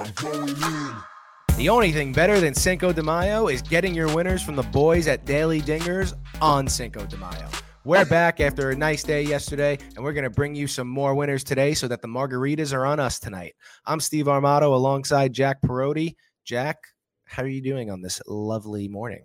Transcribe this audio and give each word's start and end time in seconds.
I'm 0.00 0.12
going 0.14 0.48
in. 0.48 0.96
The 1.58 1.68
only 1.68 1.92
thing 1.92 2.14
better 2.14 2.40
than 2.40 2.54
Cinco 2.54 2.90
de 2.90 3.02
Mayo 3.02 3.48
is 3.48 3.60
getting 3.60 3.94
your 3.94 4.14
winners 4.14 4.42
from 4.42 4.56
the 4.56 4.62
boys 4.62 5.06
at 5.06 5.26
Daily 5.26 5.60
Dingers 5.60 6.14
on 6.40 6.66
Cinco 6.66 7.04
de 7.04 7.18
Mayo. 7.18 7.46
We're 7.84 8.06
back 8.06 8.40
after 8.40 8.70
a 8.70 8.74
nice 8.74 9.02
day 9.02 9.20
yesterday, 9.22 9.76
and 9.94 10.02
we're 10.02 10.14
going 10.14 10.24
to 10.24 10.30
bring 10.30 10.54
you 10.54 10.66
some 10.66 10.88
more 10.88 11.14
winners 11.14 11.44
today 11.44 11.74
so 11.74 11.86
that 11.86 12.00
the 12.00 12.08
margaritas 12.08 12.72
are 12.72 12.86
on 12.86 12.98
us 12.98 13.18
tonight. 13.18 13.52
I'm 13.84 14.00
Steve 14.00 14.24
Armato 14.24 14.72
alongside 14.72 15.34
Jack 15.34 15.60
Perotti. 15.60 16.14
Jack, 16.46 16.78
how 17.26 17.42
are 17.42 17.48
you 17.48 17.60
doing 17.60 17.90
on 17.90 18.00
this 18.00 18.22
lovely 18.26 18.88
morning? 18.88 19.24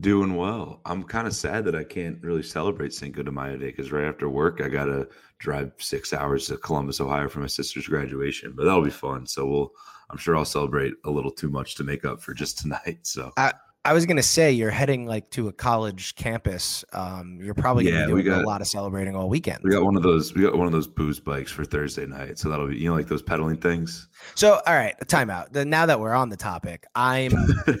Doing 0.00 0.34
well. 0.36 0.80
I'm 0.84 1.04
kind 1.04 1.26
of 1.26 1.34
sad 1.34 1.64
that 1.66 1.74
I 1.76 1.84
can't 1.84 2.18
really 2.22 2.42
celebrate 2.42 2.92
Cinco 2.92 3.22
de 3.22 3.30
Mayo 3.30 3.56
Day 3.56 3.66
because 3.66 3.92
right 3.92 4.04
after 4.06 4.28
work, 4.28 4.60
I 4.62 4.68
got 4.68 4.86
to 4.86 5.08
drive 5.38 5.72
six 5.78 6.12
hours 6.12 6.46
to 6.48 6.56
Columbus, 6.56 7.00
Ohio 7.00 7.28
for 7.28 7.38
my 7.40 7.46
sister's 7.46 7.86
graduation, 7.86 8.54
but 8.56 8.64
that'll 8.64 8.82
be 8.82 8.90
fun. 8.90 9.24
So 9.26 9.46
we'll, 9.46 9.70
I'm 10.10 10.18
sure 10.18 10.36
I'll 10.36 10.44
celebrate 10.44 10.94
a 11.04 11.10
little 11.10 11.30
too 11.30 11.48
much 11.48 11.76
to 11.76 11.84
make 11.84 12.04
up 12.04 12.20
for 12.20 12.34
just 12.34 12.58
tonight. 12.62 12.98
So 13.02 13.32
I, 13.36 13.52
I 13.86 13.92
was 13.92 14.04
gonna 14.06 14.22
say 14.22 14.50
you're 14.50 14.70
heading 14.70 15.06
like 15.06 15.30
to 15.30 15.48
a 15.48 15.52
college 15.52 16.14
campus. 16.16 16.84
Um, 16.92 17.38
you're 17.40 17.54
probably 17.54 17.84
gonna 17.84 18.00
Yeah, 18.00 18.06
be 18.06 18.12
we 18.14 18.22
doing 18.22 18.34
got- 18.38 18.44
a 18.44 18.46
lot 18.48 18.60
of 18.62 18.66
celebrating 18.66 19.14
all 19.14 19.28
weekend. 19.28 19.60
we 19.62 19.70
got 19.70 19.84
one 19.84 19.94
of 19.94 20.02
those, 20.02 20.34
we 20.34 20.42
got 20.42 20.56
one 20.56 20.66
of 20.66 20.72
those 20.72 20.86
booze 20.88 21.20
bikes 21.20 21.52
for 21.52 21.64
Thursday 21.64 22.06
night. 22.06 22.38
So 22.38 22.48
that'll 22.48 22.68
be, 22.68 22.78
you 22.78 22.88
know, 22.88 22.94
like 22.96 23.08
those 23.08 23.22
pedaling 23.22 23.58
things. 23.58 24.08
So, 24.34 24.60
all 24.66 24.74
right, 24.74 24.94
timeout. 25.04 25.66
Now 25.66 25.86
that 25.86 26.00
we're 26.00 26.14
on 26.14 26.30
the 26.30 26.36
topic, 26.36 26.86
I'm 26.94 27.30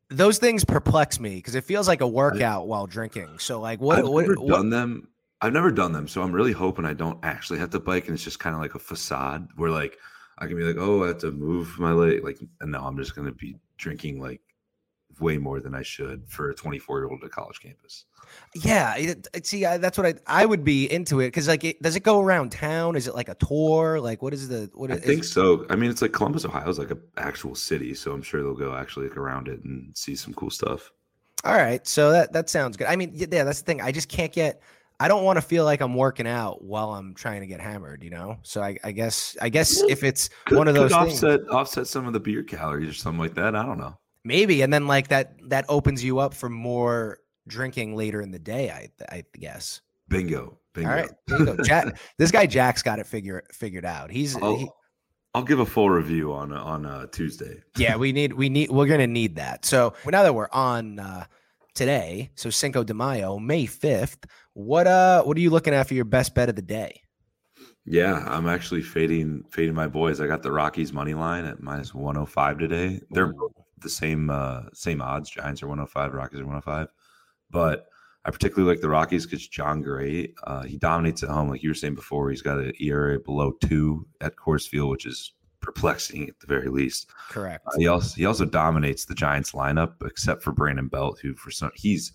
those 0.10 0.38
things 0.38 0.64
perplex 0.64 1.20
me 1.20 1.36
because 1.36 1.56
it 1.56 1.64
feels 1.64 1.88
like 1.88 2.02
a 2.02 2.08
workout 2.08 2.68
while 2.68 2.88
drinking. 2.88 3.40
So, 3.40 3.60
like, 3.60 3.80
what? 3.82 4.00
I've 4.00 4.08
what, 4.08 4.22
never 4.22 4.36
what- 4.40 4.48
done 4.50 4.70
them. 4.70 5.08
I've 5.42 5.54
never 5.54 5.70
done 5.70 5.92
them, 5.92 6.08
so 6.08 6.24
I'm 6.24 6.32
really 6.32 6.54
hoping 6.54 6.86
I 6.86 6.94
don't 6.94 7.20
actually 7.24 7.60
have 7.60 7.70
to 7.72 7.80
bike, 7.80 8.08
and 8.08 8.16
it's 8.16 8.24
just 8.24 8.40
kind 8.40 8.56
of 8.56 8.62
like 8.62 8.74
a 8.74 8.80
facade 8.80 9.48
where 9.58 9.70
like 9.70 9.98
I 10.38 10.48
can 10.48 10.56
be 10.58 10.64
like, 10.64 10.78
oh, 10.80 11.04
I 11.04 11.08
have 11.08 11.18
to 11.20 11.32
move 11.32 11.78
my 11.78 11.92
leg, 11.92 12.24
like, 12.24 12.40
and 12.62 12.72
no, 12.72 12.80
I'm 12.80 12.98
just 12.98 13.16
gonna 13.16 13.34
be 13.34 13.58
drinking 13.78 14.22
like 14.22 14.42
way 15.20 15.38
more 15.38 15.60
than 15.60 15.74
I 15.76 15.82
should 15.84 16.24
for 16.28 16.50
a 16.50 16.56
24 16.56 17.00
year 17.00 17.08
old 17.10 17.22
at 17.22 17.28
a 17.28 17.30
college 17.30 17.60
campus. 17.60 18.06
Yeah, 18.54 18.96
it, 18.96 19.28
it- 19.34 19.46
see, 19.46 19.66
I, 19.66 19.78
that's 19.78 19.98
what 19.98 20.08
I 20.08 20.16
I 20.28 20.46
would 20.46 20.64
be 20.64 20.92
into 20.92 21.20
it 21.20 21.28
because 21.28 21.48
like, 21.48 21.64
it, 21.64 21.82
does 21.82 21.96
it 21.96 22.04
go 22.04 22.22
around 22.22 22.52
town? 22.52 22.96
Is 22.96 23.08
it 23.08 23.16
like 23.16 23.30
a 23.30 23.36
tour? 23.36 24.00
Like, 24.00 24.22
what 24.22 24.34
is 24.34 24.48
the 24.48 24.70
what 24.74 24.92
I 24.92 24.98
think 24.98 25.24
so. 25.24 25.66
I 25.70 25.76
mean, 25.76 25.90
it's 25.90 26.02
like 26.02 26.14
Columbus, 26.14 26.46
Ohio 26.46 26.70
is 26.70 26.80
like 26.80 26.92
an 26.92 27.02
actual 27.18 27.56
city, 27.56 27.94
so 27.94 28.12
I'm 28.12 28.22
sure 28.22 28.42
they'll 28.42 28.54
go 28.54 28.76
actually 28.76 29.10
like 29.10 29.18
around 29.18 29.48
it 29.48 29.64
and 29.64 29.96
see 29.96 30.16
some 30.16 30.34
cool 30.34 30.50
stuff. 30.50 30.92
All 31.44 31.54
right, 31.56 31.86
so 31.86 32.12
that 32.12 32.34
that 32.34 32.50
sounds 32.50 32.76
good. 32.78 32.88
I 32.88 32.96
mean, 32.96 33.12
yeah, 33.14 33.44
that's 33.44 33.60
the 33.60 33.66
thing. 33.66 33.82
I 33.82 33.92
just 33.92 34.10
can't 34.10 34.32
get. 34.32 34.62
I 35.00 35.10
don't 35.10 35.26
want 35.26 35.36
to 35.38 35.42
feel 35.42 35.66
like 35.66 35.82
I'm 35.82 35.94
working 35.94 36.26
out 36.26 36.64
while 36.64 36.94
I'm 36.94 37.14
trying 37.14 37.42
to 37.42 37.48
get 37.48 37.60
hammered, 37.60 38.02
you 38.02 38.10
know. 38.10 38.38
So 38.44 38.62
I, 38.64 38.78
I 38.84 38.92
guess 38.94 39.36
I 39.42 39.50
guess 39.50 39.82
if 39.84 40.04
it's 40.04 40.30
Could, 40.46 40.58
one 40.58 40.68
of 40.70 40.74
those 40.74 40.92
things, 40.92 41.24
offset 41.24 41.42
offset 41.50 41.88
some 41.88 42.08
of 42.08 42.14
the 42.14 42.20
beer 42.20 42.44
calories 42.44 42.90
or 42.90 42.94
something 42.94 43.20
like 43.20 43.36
that. 43.36 43.56
I 43.56 43.66
don't 43.66 43.78
know. 43.78 43.98
Maybe, 44.26 44.62
and 44.62 44.74
then 44.74 44.88
like 44.88 45.08
that 45.08 45.36
that 45.50 45.64
opens 45.70 46.04
you 46.04 46.20
up 46.20 46.34
for 46.34 46.50
more 46.50 47.20
drinking 47.48 47.96
later 47.96 48.22
in 48.22 48.32
the 48.32 48.40
day. 48.40 48.70
I 48.72 48.90
I 49.10 49.24
guess. 49.40 49.80
Bingo, 50.10 50.60
bingo. 50.74 50.90
All 50.90 50.96
right. 50.96 51.64
Jack, 51.64 51.98
this 52.18 52.32
guy 52.32 52.46
Jack's 52.46 52.84
got 52.84 53.00
it 53.00 53.08
figure 53.08 53.44
figured 53.54 53.86
out. 53.86 54.12
He's 54.12 54.36
I'll, 54.36 54.58
he- 54.58 54.70
I'll 55.34 55.44
give 55.44 55.60
a 55.60 55.66
full 55.66 55.90
review 55.90 56.34
on 56.34 56.52
on 56.52 56.86
uh, 56.86 57.08
Tuesday. 57.08 57.62
yeah. 57.78 57.96
We 57.96 58.12
need 58.12 58.34
we 58.34 58.50
need 58.50 58.70
we're 58.72 58.88
gonna 58.88 59.08
need 59.08 59.36
that. 59.38 59.66
So 59.66 59.94
now 60.06 60.24
that 60.24 60.36
we're 60.36 60.50
on 60.52 61.00
uh, 61.00 61.26
today, 61.74 62.32
so 62.36 62.50
Cinco 62.50 62.84
de 62.84 62.94
Mayo, 62.94 63.40
May 63.40 63.66
fifth. 63.66 64.26
What 64.54 64.88
uh 64.88 65.24
what 65.24 65.36
are 65.38 65.42
you 65.42 65.50
looking 65.50 65.74
at 65.74 65.88
for 65.88 65.94
your 65.94 66.06
best 66.06 66.34
bet 66.36 66.50
of 66.50 66.56
the 66.56 66.62
day? 66.62 67.02
Yeah, 67.86 68.24
I'm 68.28 68.48
actually 68.48 68.82
fading 68.82 69.44
fading 69.52 69.76
my 69.76 69.88
boys. 69.88 70.20
I 70.22 70.28
got 70.28 70.42
the 70.42 70.52
Rockies 70.52 70.94
money 70.94 71.14
line 71.14 71.46
at 71.46 71.62
minus 71.62 71.94
105 71.94 72.58
today. 72.58 73.02
They're. 73.12 73.34
The 73.86 73.90
same 73.92 74.32
uh 74.32 74.64
same 74.74 75.00
odds. 75.00 75.30
Giants 75.30 75.62
are 75.62 75.68
105, 75.68 76.14
Rockies 76.14 76.40
are 76.40 76.46
105. 76.46 76.88
But 77.52 77.86
I 78.26 78.32
particularly 78.32 78.68
like 78.68 78.82
the 78.82 78.90
Rockies 78.90 79.28
because 79.28 79.48
Jon 79.48 79.84
Gray, 79.84 80.34
uh, 80.46 80.64
he 80.64 80.78
dominates 80.78 81.22
at 81.22 81.30
home. 81.30 81.50
Like 81.50 81.62
you 81.62 81.70
were 81.70 81.76
saying 81.76 81.94
before, 81.94 82.32
he's 82.32 82.42
got 82.42 82.58
an 82.58 82.74
ERA 82.80 83.20
below 83.20 83.52
two 83.62 84.08
at 84.22 84.38
Coors 84.38 84.68
Field, 84.68 84.90
which 84.90 85.06
is 85.06 85.34
perplexing 85.62 86.28
at 86.28 86.40
the 86.40 86.48
very 86.48 86.68
least. 86.68 87.12
Correct. 87.30 87.64
Uh, 87.68 87.78
he 87.78 87.88
also 87.88 88.16
he 88.16 88.26
also 88.26 88.46
dominates 88.46 89.06
the 89.06 89.14
Giants 89.14 89.52
lineup, 89.52 89.94
except 90.04 90.42
for 90.42 90.52
Brandon 90.52 90.88
Belt, 90.88 91.20
who 91.22 91.36
for 91.36 91.52
some 91.52 91.70
he's 91.76 92.12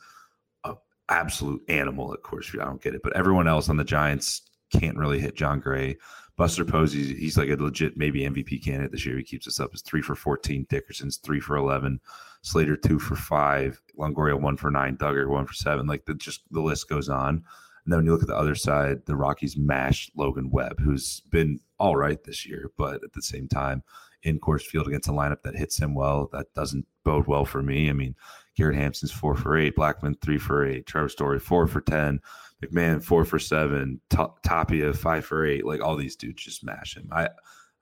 an 0.65 0.75
absolute 1.09 1.63
animal 1.69 2.13
at 2.13 2.23
Coors 2.25 2.47
Field. 2.47 2.65
I 2.65 2.67
don't 2.67 2.83
get 2.83 2.97
it, 2.97 3.03
but 3.05 3.17
everyone 3.17 3.47
else 3.47 3.69
on 3.69 3.77
the 3.77 3.85
Giants 3.85 4.43
can't 4.73 4.99
really 4.99 5.21
hit 5.21 5.37
Jon 5.37 5.61
Gray. 5.61 5.97
Buster 6.41 6.65
Posey, 6.65 7.15
he's 7.17 7.37
like 7.37 7.51
a 7.51 7.57
legit 7.57 7.99
maybe 7.99 8.23
MVP 8.23 8.65
candidate 8.65 8.93
this 8.93 9.05
year. 9.05 9.19
He 9.19 9.23
keeps 9.23 9.47
us 9.47 9.61
up 9.61 9.73
as 9.75 9.83
three 9.83 10.01
for 10.01 10.15
fourteen. 10.15 10.67
Dickerson's 10.71 11.19
three 11.19 11.39
for 11.39 11.55
eleven. 11.55 12.01
Slater 12.41 12.79
two 12.79 12.99
for 12.99 13.15
five. 13.15 13.79
Longoria 13.99 14.41
one 14.41 14.57
for 14.57 14.71
nine. 14.71 14.97
Duggar 14.97 15.29
one 15.29 15.45
for 15.45 15.53
seven. 15.53 15.87
Like 15.87 16.07
the 16.07 16.15
just 16.15 16.41
the 16.51 16.63
list 16.63 16.89
goes 16.89 17.11
on. 17.11 17.45
And 17.85 17.93
then 17.93 17.99
when 17.99 18.07
you 18.07 18.13
look 18.13 18.23
at 18.23 18.29
the 18.29 18.39
other 18.39 18.55
side, 18.55 19.05
the 19.05 19.17
Rockies 19.17 19.59
mashed 19.59 20.13
Logan 20.17 20.49
Webb, 20.51 20.81
who's 20.81 21.21
been 21.29 21.61
all 21.79 21.97
right 21.97 22.25
this 22.25 22.47
year, 22.47 22.71
but 22.79 23.05
at 23.05 23.13
the 23.13 23.21
same 23.21 23.47
time, 23.47 23.83
in 24.23 24.39
Coors 24.39 24.63
Field 24.63 24.87
against 24.87 25.09
a 25.09 25.13
lineup 25.13 25.43
that 25.43 25.57
hits 25.57 25.79
him 25.79 25.95
well. 25.95 26.29
That 26.33 26.53
doesn't 26.55 26.87
bode 27.05 27.27
well 27.27 27.45
for 27.45 27.63
me. 27.63 27.89
I 27.89 27.93
mean, 27.93 28.15
Garrett 28.57 28.77
Hampson's 28.77 29.13
four 29.13 29.37
for 29.37 29.57
eight, 29.57 29.77
Blackmon 29.77 30.21
three 30.21 30.39
for 30.39 30.65
eight, 30.65 30.87
Trevor 30.87 31.09
Story 31.09 31.39
four 31.39 31.67
for 31.67 31.81
ten, 31.81 32.21
McMahon 32.63 33.03
four 33.03 33.25
for 33.25 33.39
seven, 33.39 34.01
Ta- 34.11 34.35
Tapia 34.45 34.93
five 34.93 35.25
for 35.25 35.47
eight. 35.47 35.65
Like 35.65 35.81
all 35.81 35.97
these 35.97 36.17
dudes 36.17 36.43
just 36.43 36.65
mash 36.65 36.97
him. 36.97 37.09
I 37.13 37.29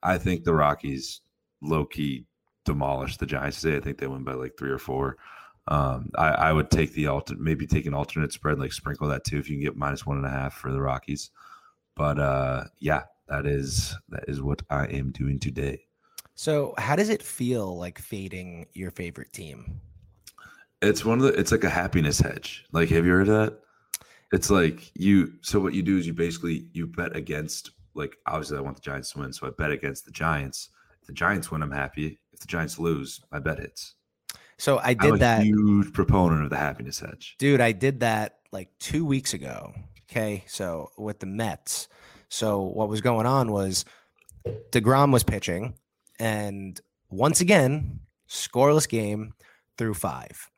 I 0.02 0.18
think 0.18 0.44
the 0.44 0.54
Rockies 0.54 1.20
low 1.60 1.84
key 1.84 2.26
demolished 2.64 3.18
the 3.18 3.26
Giants 3.26 3.60
today. 3.60 3.76
I 3.76 3.80
think 3.80 3.98
they 3.98 4.06
win 4.06 4.24
by 4.24 4.34
like 4.34 4.52
three 4.58 4.70
or 4.70 4.78
four. 4.78 5.16
Um, 5.66 6.10
I, 6.16 6.28
I 6.28 6.52
would 6.52 6.70
take 6.70 6.92
the 6.92 7.08
alternate, 7.08 7.42
maybe 7.42 7.66
take 7.66 7.84
an 7.86 7.94
alternate 7.94 8.32
spread, 8.32 8.58
like 8.58 8.72
sprinkle 8.72 9.08
that 9.08 9.24
too 9.24 9.38
if 9.38 9.50
you 9.50 9.56
can 9.56 9.64
get 9.64 9.76
minus 9.76 10.06
one 10.06 10.16
and 10.16 10.26
a 10.26 10.30
half 10.30 10.54
for 10.54 10.72
the 10.72 10.80
Rockies. 10.80 11.30
But 11.94 12.18
uh, 12.18 12.64
yeah, 12.78 13.02
that 13.28 13.46
is 13.46 13.96
that 14.10 14.24
is 14.28 14.40
what 14.40 14.62
I 14.70 14.84
am 14.86 15.10
doing 15.10 15.38
today. 15.38 15.87
So 16.38 16.72
how 16.78 16.94
does 16.94 17.08
it 17.08 17.20
feel 17.20 17.76
like 17.76 17.98
fading 17.98 18.68
your 18.72 18.92
favorite 18.92 19.32
team? 19.32 19.80
It's 20.80 21.04
one 21.04 21.18
of 21.18 21.24
the. 21.24 21.32
It's 21.32 21.50
like 21.50 21.64
a 21.64 21.68
happiness 21.68 22.20
hedge. 22.20 22.64
Like, 22.70 22.90
have 22.90 23.04
you 23.04 23.10
heard 23.10 23.28
of 23.28 23.34
that? 23.34 23.58
It's 24.32 24.48
like 24.48 24.92
you. 24.94 25.32
So 25.40 25.58
what 25.58 25.74
you 25.74 25.82
do 25.82 25.98
is 25.98 26.06
you 26.06 26.14
basically 26.14 26.68
you 26.72 26.86
bet 26.86 27.16
against. 27.16 27.72
Like, 27.94 28.14
obviously, 28.24 28.56
I 28.56 28.60
want 28.60 28.76
the 28.76 28.82
Giants 28.82 29.10
to 29.12 29.18
win, 29.18 29.32
so 29.32 29.48
I 29.48 29.50
bet 29.58 29.72
against 29.72 30.04
the 30.04 30.12
Giants. 30.12 30.68
If 31.00 31.08
the 31.08 31.12
Giants 31.12 31.50
win, 31.50 31.60
I'm 31.60 31.72
happy. 31.72 32.20
If 32.32 32.38
the 32.38 32.46
Giants 32.46 32.78
lose, 32.78 33.20
my 33.32 33.40
bet 33.40 33.58
hits. 33.58 33.96
So 34.58 34.78
I 34.78 34.90
I'm 34.90 34.96
did 34.96 35.14
a 35.14 35.18
that, 35.18 35.42
huge 35.42 35.92
proponent 35.92 36.44
of 36.44 36.50
the 36.50 36.56
happiness 36.56 37.00
hedge. 37.00 37.34
dude. 37.40 37.60
I 37.60 37.72
did 37.72 37.98
that 37.98 38.38
like 38.52 38.68
two 38.78 39.04
weeks 39.04 39.34
ago. 39.34 39.72
Okay, 40.08 40.44
so 40.46 40.92
with 40.96 41.18
the 41.18 41.26
Mets. 41.26 41.88
So 42.28 42.62
what 42.62 42.88
was 42.88 43.00
going 43.00 43.26
on 43.26 43.50
was 43.50 43.84
Degrom 44.70 45.12
was 45.12 45.24
pitching, 45.24 45.74
and 46.18 46.80
once 47.10 47.40
again, 47.40 48.00
scoreless 48.28 48.88
game 48.88 49.34
through 49.76 49.94
five, 49.94 50.50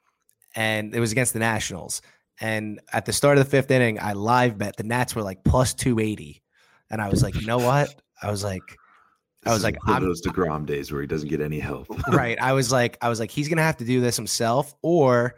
and 0.55 0.95
it 0.95 1.01
was 1.01 1.13
against 1.13 1.33
the 1.33 1.39
Nationals. 1.39 2.03
And 2.41 2.81
at 2.93 3.05
the 3.05 3.13
start 3.13 3.37
of 3.37 3.45
the 3.45 3.51
fifth 3.51 3.71
inning, 3.71 3.99
I 4.01 4.15
live 4.15 4.57
bet 4.57 4.77
the 4.77 4.83
Nats 4.83 5.15
were 5.15 5.23
like 5.23 5.45
plus 5.45 5.75
two 5.75 5.99
eighty, 5.99 6.43
and 6.91 7.01
I 7.01 7.09
was 7.09 7.23
like, 7.23 7.35
you 7.35 7.47
know 7.47 7.59
what? 7.59 7.89
I 8.23 8.31
was 8.31 8.43
like, 8.43 8.63
I 9.45 9.53
was 9.53 9.63
like, 9.63 9.77
I'm- 9.87 10.03
those 10.03 10.23
Degrom 10.23 10.67
days 10.67 10.91
where 10.91 11.01
he 11.01 11.07
doesn't 11.07 11.29
get 11.29 11.41
any 11.41 11.59
help. 11.61 11.87
right. 12.13 12.41
I 12.41 12.53
was 12.53 12.73
like, 12.73 12.97
I 13.01 13.09
was 13.09 13.21
like, 13.21 13.31
he's 13.31 13.49
gonna 13.49 13.63
have 13.63 13.77
to 13.79 13.85
do 13.85 14.01
this 14.01 14.17
himself, 14.17 14.75
or 14.83 15.37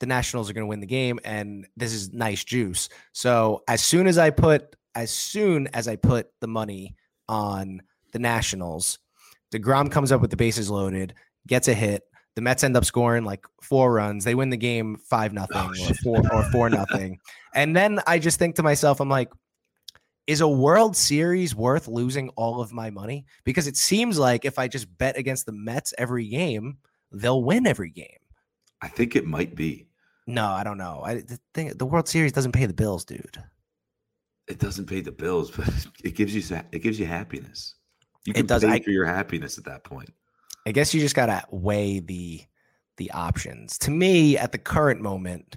the 0.00 0.06
Nationals 0.06 0.50
are 0.50 0.52
gonna 0.52 0.66
win 0.66 0.80
the 0.80 0.86
game, 0.86 1.20
and 1.24 1.66
this 1.76 1.92
is 1.92 2.12
nice 2.12 2.42
juice. 2.44 2.88
So 3.12 3.62
as 3.68 3.82
soon 3.82 4.06
as 4.06 4.18
I 4.18 4.30
put, 4.30 4.74
as 4.94 5.10
soon 5.10 5.68
as 5.68 5.86
I 5.86 5.96
put 5.96 6.30
the 6.40 6.48
money 6.48 6.96
on 7.28 7.82
the 8.12 8.18
Nationals, 8.18 8.98
Degrom 9.52 9.90
comes 9.90 10.12
up 10.12 10.20
with 10.20 10.30
the 10.30 10.36
bases 10.36 10.70
loaded, 10.70 11.14
gets 11.46 11.68
a 11.68 11.74
hit. 11.74 12.02
The 12.36 12.42
Mets 12.42 12.62
end 12.62 12.76
up 12.76 12.84
scoring 12.84 13.24
like 13.24 13.44
four 13.60 13.92
runs. 13.92 14.24
They 14.24 14.34
win 14.36 14.50
the 14.50 14.56
game 14.56 14.96
five 15.08 15.32
oh, 15.32 15.34
nothing 15.34 15.56
Oh, 15.56 15.70
or 15.70 15.74
shit. 15.74 15.96
four 15.98 16.22
or 16.32 16.44
four 16.52 16.70
nothing. 16.70 17.18
And 17.54 17.74
then 17.74 18.00
I 18.06 18.18
just 18.20 18.38
think 18.38 18.54
to 18.56 18.62
myself, 18.62 19.00
I'm 19.00 19.08
like, 19.08 19.30
is 20.28 20.40
a 20.40 20.48
World 20.48 20.96
Series 20.96 21.56
worth 21.56 21.88
losing 21.88 22.28
all 22.30 22.60
of 22.60 22.72
my 22.72 22.90
money? 22.90 23.26
Because 23.44 23.66
it 23.66 23.76
seems 23.76 24.16
like 24.16 24.44
if 24.44 24.58
I 24.60 24.68
just 24.68 24.96
bet 24.96 25.18
against 25.18 25.44
the 25.46 25.52
Mets 25.52 25.92
every 25.98 26.28
game, 26.28 26.78
they'll 27.10 27.42
win 27.42 27.66
every 27.66 27.90
game. 27.90 28.06
I 28.80 28.86
think 28.88 29.16
it 29.16 29.26
might 29.26 29.56
be. 29.56 29.88
No, 30.28 30.46
I 30.46 30.62
don't 30.62 30.78
know. 30.78 31.02
I 31.04 31.16
the 31.16 31.40
thing, 31.52 31.72
the 31.76 31.86
World 31.86 32.06
Series 32.06 32.30
doesn't 32.32 32.52
pay 32.52 32.66
the 32.66 32.72
bills, 32.72 33.04
dude. 33.04 33.42
It 34.46 34.60
doesn't 34.60 34.86
pay 34.86 35.00
the 35.00 35.12
bills, 35.12 35.50
but 35.50 35.68
it 36.04 36.14
gives 36.14 36.34
you 36.34 36.60
it 36.70 36.78
gives 36.78 37.00
you 37.00 37.06
happiness. 37.06 37.74
You 38.24 38.34
It 38.36 38.46
does. 38.46 38.62
pay 38.64 38.70
I- 38.72 38.80
for 38.80 38.90
your 38.90 39.06
happiness 39.06 39.58
at 39.58 39.64
that 39.64 39.84
point. 39.84 40.12
I 40.66 40.72
guess 40.72 40.92
you 40.92 41.00
just 41.00 41.14
gotta 41.16 41.42
weigh 41.50 42.00
the 42.00 42.42
the 42.98 43.10
options. 43.12 43.78
To 43.78 43.90
me, 43.90 44.36
at 44.36 44.52
the 44.52 44.58
current 44.58 45.00
moment, 45.00 45.56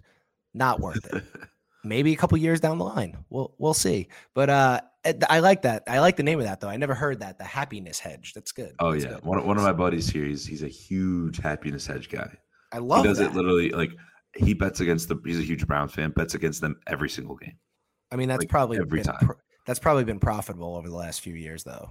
not 0.54 0.80
worth 0.80 1.06
it. 1.14 1.24
maybe 1.84 2.14
a 2.14 2.16
couple 2.16 2.38
years 2.38 2.62
down 2.62 2.78
the 2.78 2.86
line. 2.86 3.18
We'll 3.30 3.54
we'll 3.58 3.74
see. 3.74 4.08
But 4.34 4.50
uh, 4.50 4.82
I 5.30 5.40
like 5.40 5.64
that. 5.64 5.84
I 5.88 6.00
like 6.00 6.16
the 6.16 6.24
name 6.24 6.40
of 6.40 6.46
that 6.46 6.62
though. 6.62 6.70
I 6.70 6.78
never 6.78 6.94
heard 6.96 7.20
that. 7.20 7.38
The 7.38 7.44
happiness 7.44 8.00
hedge. 8.00 8.32
That's 8.34 8.54
good. 8.54 8.74
Oh 8.80 8.92
That's 8.94 9.04
yeah, 9.04 9.10
good. 9.16 9.26
one, 9.26 9.46
one 9.46 9.58
of 9.58 9.64
my 9.64 9.74
buddies 9.74 10.08
here. 10.10 10.24
He's 10.24 10.46
he's 10.46 10.64
a 10.64 10.70
huge 10.70 11.38
happiness 11.38 11.86
hedge 11.86 12.10
guy. 12.10 12.32
I 12.72 12.78
love 12.78 13.02
he 13.02 13.08
does 13.10 13.18
that. 13.18 13.32
it 13.32 13.36
literally 13.36 13.72
like 13.72 13.92
he 14.36 14.54
bets 14.54 14.80
against 14.80 15.10
the. 15.10 15.18
He's 15.26 15.40
a 15.40 15.44
huge 15.44 15.68
Browns 15.68 15.94
fan. 15.94 16.12
Bets 16.12 16.34
against 16.36 16.62
them 16.62 16.80
every 16.88 17.10
single 17.10 17.36
game. 17.36 17.58
I 18.12 18.16
mean, 18.16 18.30
that's 18.30 18.40
like, 18.44 18.50
probably 18.50 18.78
every 18.78 19.02
been 19.02 19.04
time. 19.04 19.32
that's 19.66 19.80
probably 19.80 20.06
been 20.06 20.20
profitable 20.20 20.78
over 20.78 20.88
the 20.88 20.96
last 20.96 21.20
few 21.22 21.34
years, 21.36 21.64
though. 21.66 21.90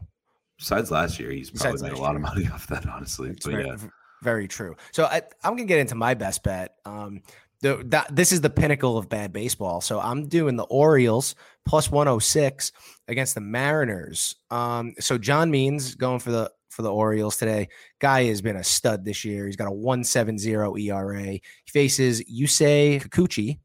Besides 0.62 0.92
last 0.92 1.18
year, 1.18 1.32
he's 1.32 1.50
Besides 1.50 1.82
probably 1.82 1.90
made 1.90 1.98
a 1.98 2.02
lot 2.02 2.14
of 2.14 2.22
money 2.22 2.48
off 2.54 2.68
that. 2.68 2.86
Honestly, 2.86 3.30
It's 3.30 3.44
but 3.44 3.50
very, 3.52 3.66
yeah, 3.66 3.76
very 4.22 4.46
true. 4.46 4.76
So 4.92 5.06
I, 5.06 5.22
I'm 5.42 5.56
gonna 5.56 5.64
get 5.64 5.80
into 5.80 5.96
my 5.96 6.14
best 6.14 6.44
bet. 6.44 6.76
Um, 6.84 7.22
the, 7.62 7.82
that, 7.86 8.14
this 8.14 8.30
is 8.30 8.40
the 8.42 8.50
pinnacle 8.50 8.96
of 8.96 9.08
bad 9.08 9.32
baseball. 9.32 9.80
So 9.80 9.98
I'm 9.98 10.28
doing 10.28 10.54
the 10.54 10.62
Orioles 10.64 11.34
plus 11.66 11.90
106 11.90 12.70
against 13.08 13.34
the 13.34 13.40
Mariners. 13.40 14.36
Um, 14.52 14.94
so 15.00 15.18
John 15.18 15.50
Means 15.50 15.96
going 15.96 16.20
for 16.20 16.30
the 16.30 16.52
for 16.70 16.82
the 16.82 16.92
Orioles 16.92 17.36
today. 17.36 17.68
Guy 17.98 18.26
has 18.26 18.40
been 18.40 18.56
a 18.56 18.62
stud 18.64 19.04
this 19.04 19.24
year. 19.24 19.46
He's 19.46 19.56
got 19.56 19.66
a 19.66 19.72
1.70 19.72 20.80
ERA. 20.80 21.22
He 21.22 21.42
faces 21.66 22.22
Yusei 22.22 23.02
Kikuchi. 23.02 23.58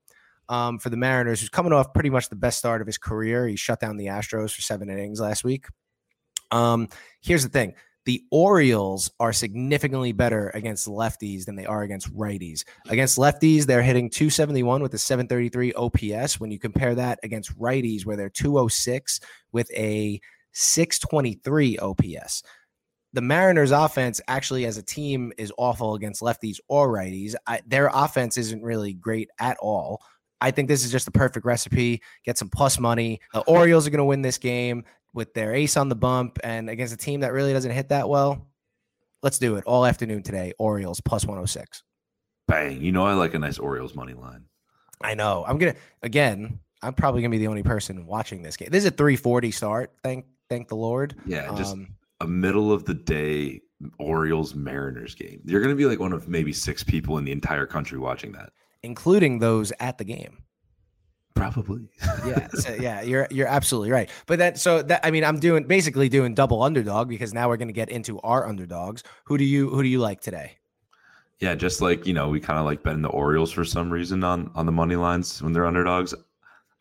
Um, 0.49 0.79
for 0.79 0.89
the 0.89 0.95
Mariners, 0.97 1.41
who's 1.41 1.49
coming 1.49 1.73
off 1.73 1.94
pretty 1.94 2.09
much 2.09 2.29
the 2.29 2.35
best 2.38 2.57
start 2.57 2.79
of 2.79 2.88
his 2.88 2.97
career. 2.97 3.45
He 3.47 3.57
shut 3.57 3.81
down 3.81 3.97
the 3.97 4.05
Astros 4.05 4.55
for 4.55 4.61
seven 4.61 4.89
innings 4.89 5.19
last 5.19 5.44
week. 5.44 5.65
Um, 6.51 6.88
here's 7.21 7.44
the 7.44 7.49
thing 7.49 7.73
the 8.07 8.23
Orioles 8.31 9.11
are 9.19 9.33
significantly 9.33 10.13
better 10.13 10.49
against 10.53 10.88
lefties 10.88 11.44
than 11.44 11.57
they 11.57 11.65
are 11.65 11.83
against 11.83 12.09
righties. 12.15 12.63
Against 12.88 13.17
lefties, 13.17 13.65
they're 13.65 13.83
hitting 13.83 14.09
271 14.09 14.81
with 14.81 14.94
a 14.94 14.97
733 14.97 15.73
OPS. 15.73 16.39
When 16.39 16.49
you 16.49 16.57
compare 16.57 16.95
that 16.95 17.19
against 17.23 17.59
righties, 17.59 18.05
where 18.05 18.15
they're 18.15 18.29
206 18.29 19.19
with 19.51 19.69
a 19.75 20.21
623 20.53 21.79
OPS. 21.79 22.44
The 23.11 23.21
Mariners' 23.21 23.71
offense, 23.71 24.21
actually, 24.29 24.65
as 24.65 24.77
a 24.77 24.83
team, 24.83 25.33
is 25.38 25.51
awful 25.57 25.95
against 25.95 26.21
lefties 26.21 26.59
or 26.69 26.88
righties. 26.88 27.35
I, 27.45 27.59
their 27.67 27.89
offense 27.94 28.38
isn't 28.38 28.63
really 28.63 28.94
great 28.94 29.29
at 29.39 29.57
all. 29.59 30.01
I 30.39 30.51
think 30.51 30.69
this 30.69 30.85
is 30.85 30.91
just 30.94 31.05
the 31.05 31.11
perfect 31.11 31.45
recipe. 31.45 32.01
Get 32.23 32.38
some 32.38 32.49
plus 32.49 32.79
money. 32.79 33.19
The 33.33 33.41
Orioles 33.41 33.85
are 33.85 33.89
going 33.89 33.99
to 33.99 34.05
win 34.05 34.21
this 34.21 34.38
game 34.38 34.85
with 35.17 35.33
their 35.33 35.53
ace 35.53 35.75
on 35.75 35.89
the 35.89 35.95
bump 35.95 36.39
and 36.43 36.69
against 36.69 36.93
a 36.93 36.97
team 36.97 37.19
that 37.21 37.33
really 37.33 37.51
doesn't 37.51 37.71
hit 37.71 37.89
that 37.89 38.07
well. 38.07 38.47
Let's 39.23 39.39
do 39.39 39.55
it 39.55 39.63
all 39.65 39.85
afternoon 39.85 40.23
today. 40.23 40.53
Orioles 40.59 41.01
plus 41.01 41.25
106. 41.25 41.83
bang! 42.47 42.81
You 42.81 42.91
know 42.93 43.05
I 43.05 43.13
like 43.15 43.33
a 43.33 43.39
nice 43.39 43.57
Orioles 43.57 43.95
money 43.95 44.13
line. 44.13 44.45
I 45.01 45.15
know. 45.15 45.43
I'm 45.45 45.57
gonna 45.57 45.75
again. 46.03 46.59
I'm 46.81 46.93
probably 46.93 47.21
gonna 47.21 47.31
be 47.31 47.39
the 47.39 47.47
only 47.47 47.63
person 47.63 48.05
watching 48.05 48.43
this 48.43 48.55
game. 48.55 48.69
This 48.71 48.83
is 48.85 48.91
a 48.91 48.93
340 48.93 49.51
start. 49.51 49.91
Thank 50.03 50.25
thank 50.49 50.67
the 50.69 50.75
Lord. 50.75 51.15
Yeah, 51.25 51.53
just 51.57 51.73
Um, 51.73 51.87
a 52.21 52.27
middle 52.27 52.71
of 52.71 52.85
the 52.85 52.93
day 52.93 53.61
Orioles 53.99 54.53
Mariners 54.55 55.15
game. 55.15 55.41
You're 55.45 55.61
gonna 55.61 55.75
be 55.75 55.85
like 55.85 55.99
one 55.99 56.13
of 56.13 56.27
maybe 56.29 56.53
six 56.53 56.83
people 56.83 57.17
in 57.17 57.25
the 57.25 57.31
entire 57.31 57.65
country 57.65 57.97
watching 57.97 58.31
that. 58.33 58.53
including 58.83 59.39
those 59.39 59.73
at 59.79 59.97
the 59.97 60.03
game. 60.05 60.37
Probably. 61.37 61.89
Yeah, 62.25 62.47
so, 62.53 62.73
yeah, 62.73 63.01
you're 63.01 63.27
you're 63.31 63.47
absolutely 63.47 63.91
right. 63.91 64.09
But 64.25 64.39
that 64.39 64.59
so 64.59 64.81
that 64.83 65.05
I 65.05 65.11
mean, 65.11 65.23
I'm 65.23 65.39
doing 65.39 65.63
basically 65.65 66.09
doing 66.09 66.33
double 66.33 66.63
underdog 66.63 67.09
because 67.09 67.33
now 67.33 67.47
we're 67.47 67.57
gonna 67.57 67.71
get 67.71 67.89
into 67.89 68.19
our 68.21 68.47
underdogs. 68.47 69.03
Who 69.25 69.37
do 69.37 69.43
you 69.43 69.69
who 69.69 69.83
do 69.83 69.89
you 69.89 69.99
like 69.99 70.21
today? 70.21 70.57
Yeah, 71.39 71.55
just 71.55 71.81
like 71.81 72.07
you 72.07 72.13
know, 72.13 72.29
we 72.29 72.39
kind 72.39 72.59
of 72.59 72.65
like 72.65 72.83
betting 72.83 73.01
the 73.01 73.09
Orioles 73.09 73.51
for 73.51 73.63
some 73.63 73.91
reason 73.91 74.23
on 74.23 74.51
on 74.55 74.65
the 74.65 74.71
money 74.71 74.95
lines 74.95 75.41
when 75.41 75.53
they're 75.53 75.67
underdogs. 75.67 76.13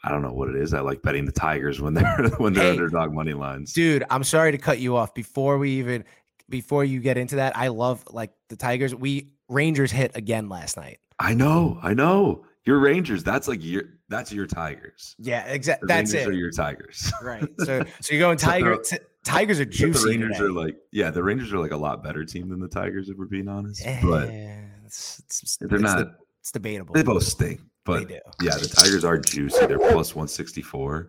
I 0.04 0.10
don't 0.10 0.22
know 0.22 0.32
what 0.32 0.48
it 0.48 0.56
is. 0.56 0.72
I 0.72 0.80
like 0.80 1.02
betting 1.02 1.26
the 1.26 1.32
Tigers 1.32 1.80
when 1.80 1.94
they're 1.94 2.28
when 2.38 2.52
they're 2.52 2.64
Hey, 2.64 2.70
underdog 2.70 3.12
money 3.12 3.32
lines. 3.32 3.72
Dude, 3.72 4.04
I'm 4.08 4.24
sorry 4.24 4.52
to 4.52 4.58
cut 4.58 4.78
you 4.78 4.96
off 4.96 5.14
before 5.14 5.58
we 5.58 5.72
even 5.72 6.04
before 6.48 6.84
you 6.84 7.00
get 7.00 7.18
into 7.18 7.36
that. 7.36 7.56
I 7.56 7.68
love 7.68 8.04
like 8.10 8.32
the 8.48 8.56
Tigers. 8.56 8.94
We 8.94 9.32
Rangers 9.48 9.92
hit 9.92 10.16
again 10.16 10.48
last 10.48 10.76
night. 10.76 10.98
I 11.18 11.34
know, 11.34 11.78
I 11.82 11.94
know. 11.94 12.44
Your 12.66 12.78
Rangers. 12.80 13.22
That's 13.24 13.46
like 13.48 13.64
your 13.64 13.84
that's 14.08 14.32
your 14.32 14.46
Tigers. 14.46 15.14
Yeah, 15.18 15.44
exactly. 15.46 15.86
That's 15.86 16.12
Rangers 16.12 16.26
it. 16.26 16.30
are 16.30 16.36
your 16.38 16.50
Tigers. 16.50 17.12
right. 17.22 17.48
So 17.60 17.82
so 18.00 18.12
you're 18.14 18.20
going 18.20 18.38
Tiger. 18.38 18.76
T- 18.78 18.98
Tigers 19.24 19.58
are 19.60 19.64
juicy. 19.64 20.02
the 20.02 20.08
Rangers 20.10 20.36
today. 20.36 20.44
are 20.46 20.52
like, 20.52 20.76
yeah, 20.92 21.10
the 21.10 21.22
Rangers 21.22 21.52
are 21.52 21.58
like 21.58 21.72
a 21.72 21.76
lot 21.76 22.02
better 22.04 22.24
team 22.24 22.48
than 22.48 22.60
the 22.60 22.68
Tigers, 22.68 23.08
if 23.08 23.16
we're 23.16 23.26
being 23.26 23.48
honest. 23.48 23.84
But 24.02 24.28
Eh, 24.28 24.64
it's, 24.84 25.20
it's, 25.26 25.56
they're 25.58 25.74
it's 25.74 25.82
not. 25.82 25.98
the- 25.98 26.14
it's 26.40 26.52
debatable. 26.52 26.92
they 26.94 27.02
both 27.02 27.24
stink. 27.24 27.60
But 27.84 28.08
they 28.08 28.14
do. 28.14 28.20
yeah, 28.42 28.56
the 28.56 28.68
Tigers 28.68 29.04
are 29.04 29.18
juicy. 29.18 29.66
They're 29.66 29.78
plus 29.78 30.14
164. 30.14 31.08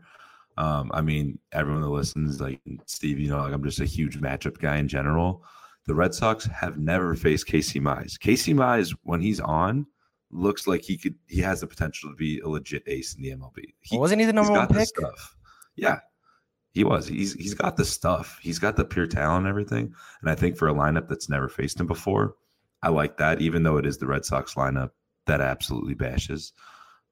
Um, 0.57 0.89
I 0.93 1.01
mean, 1.01 1.37
everyone 1.51 1.81
that 1.83 1.89
listens, 1.89 2.41
like 2.41 2.59
Steve, 2.87 3.19
you 3.19 3.29
know, 3.29 3.37
like 3.37 3.53
I'm 3.53 3.63
just 3.63 3.79
a 3.79 3.85
huge 3.85 4.19
matchup 4.19 4.57
guy 4.59 4.77
in 4.77 4.87
general. 4.87 5.43
The 5.85 5.93
Red 5.95 6.13
Sox 6.15 6.45
have 6.47 6.77
never 6.79 7.13
faced 7.15 7.45
Casey 7.45 7.79
Mize. 7.79 8.19
Casey 8.19 8.53
Mize, 8.53 8.95
when 9.03 9.21
he's 9.21 9.39
on, 9.39 9.85
looks 10.31 10.67
like 10.67 10.81
he 10.81 10.97
could 10.97 11.15
he 11.27 11.41
has 11.41 11.61
the 11.61 11.67
potential 11.67 12.09
to 12.09 12.15
be 12.15 12.39
a 12.39 12.47
legit 12.47 12.83
ace 12.87 13.15
in 13.15 13.21
the 13.21 13.31
MLB. 13.31 13.73
He, 13.81 13.97
Wasn't 13.97 14.19
he 14.19 14.25
the 14.25 14.33
number 14.33 14.51
one 14.51 14.67
pick? 14.67 14.87
stuff. 14.87 15.35
Yeah. 15.75 15.99
He 16.71 16.83
was. 16.83 17.07
He's 17.07 17.33
he's 17.33 17.53
got 17.55 17.75
the 17.77 17.85
stuff. 17.85 18.37
He's 18.41 18.59
got 18.59 18.75
the 18.75 18.85
pure 18.85 19.07
talent 19.07 19.39
and 19.39 19.47
everything. 19.47 19.93
And 20.21 20.29
I 20.29 20.35
think 20.35 20.57
for 20.57 20.67
a 20.67 20.73
lineup 20.73 21.07
that's 21.07 21.29
never 21.29 21.49
faced 21.49 21.79
him 21.79 21.87
before, 21.87 22.35
I 22.83 22.89
like 22.89 23.17
that, 23.17 23.41
even 23.41 23.63
though 23.63 23.77
it 23.77 23.85
is 23.85 23.97
the 23.97 24.05
Red 24.05 24.25
Sox 24.25 24.53
lineup 24.53 24.91
that 25.25 25.41
absolutely 25.41 25.95
bashes. 25.95 26.53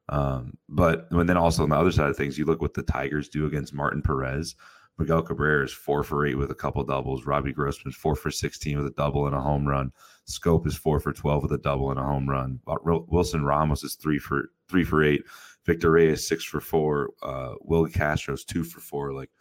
Um, 0.10 0.58
but 0.70 1.08
and 1.10 1.28
then 1.28 1.38
also 1.38 1.64
on 1.64 1.70
the 1.70 1.76
other 1.76 1.92
side 1.92 2.10
of 2.10 2.18
things, 2.18 2.38
you 2.38 2.46
look 2.46 2.62
what 2.62 2.76
the 2.76 2.84
Tigers 2.84 3.28
do 3.28 3.46
against 3.48 3.74
Martin 3.74 4.02
Perez. 4.02 4.56
Miguel 4.98 5.24
Cabrera 5.24 5.66
is 5.66 5.74
four 5.74 6.04
for 6.04 6.26
eight 6.26 6.38
with 6.38 6.52
a 6.52 6.56
couple 6.56 6.84
doubles. 6.84 7.26
Robbie 7.26 7.52
Grossman's 7.52 7.98
four 7.98 8.16
for 8.16 8.32
16 8.32 8.78
with 8.78 8.88
a 8.88 8.96
double 8.96 9.28
and 9.28 9.36
a 9.36 9.42
home 9.42 9.68
run. 9.68 9.92
Schoop 10.28 10.66
is 10.66 10.76
four 10.76 11.00
for 11.00 11.12
12 11.12 11.44
with 11.44 11.52
a 11.52 11.58
double 11.58 11.92
and 11.92 12.00
a 12.00 12.04
home 12.04 12.30
run. 12.30 12.60
Wilson 12.66 13.44
Ramos 13.44 13.84
is 13.84 13.96
three 13.96 14.20
for 14.20 14.52
three 14.70 14.86
for 14.86 15.04
eight. 15.04 15.24
Victor 15.66 15.92
Reyes 15.92 16.26
six 16.28 16.44
for 16.46 16.62
four. 16.62 17.10
Uh, 17.22 17.56
Willi 17.62 17.92
Castro's 17.92 18.46
two 18.46 18.64
for 18.64 18.80
four. 18.80 19.14
Like 19.14 19.32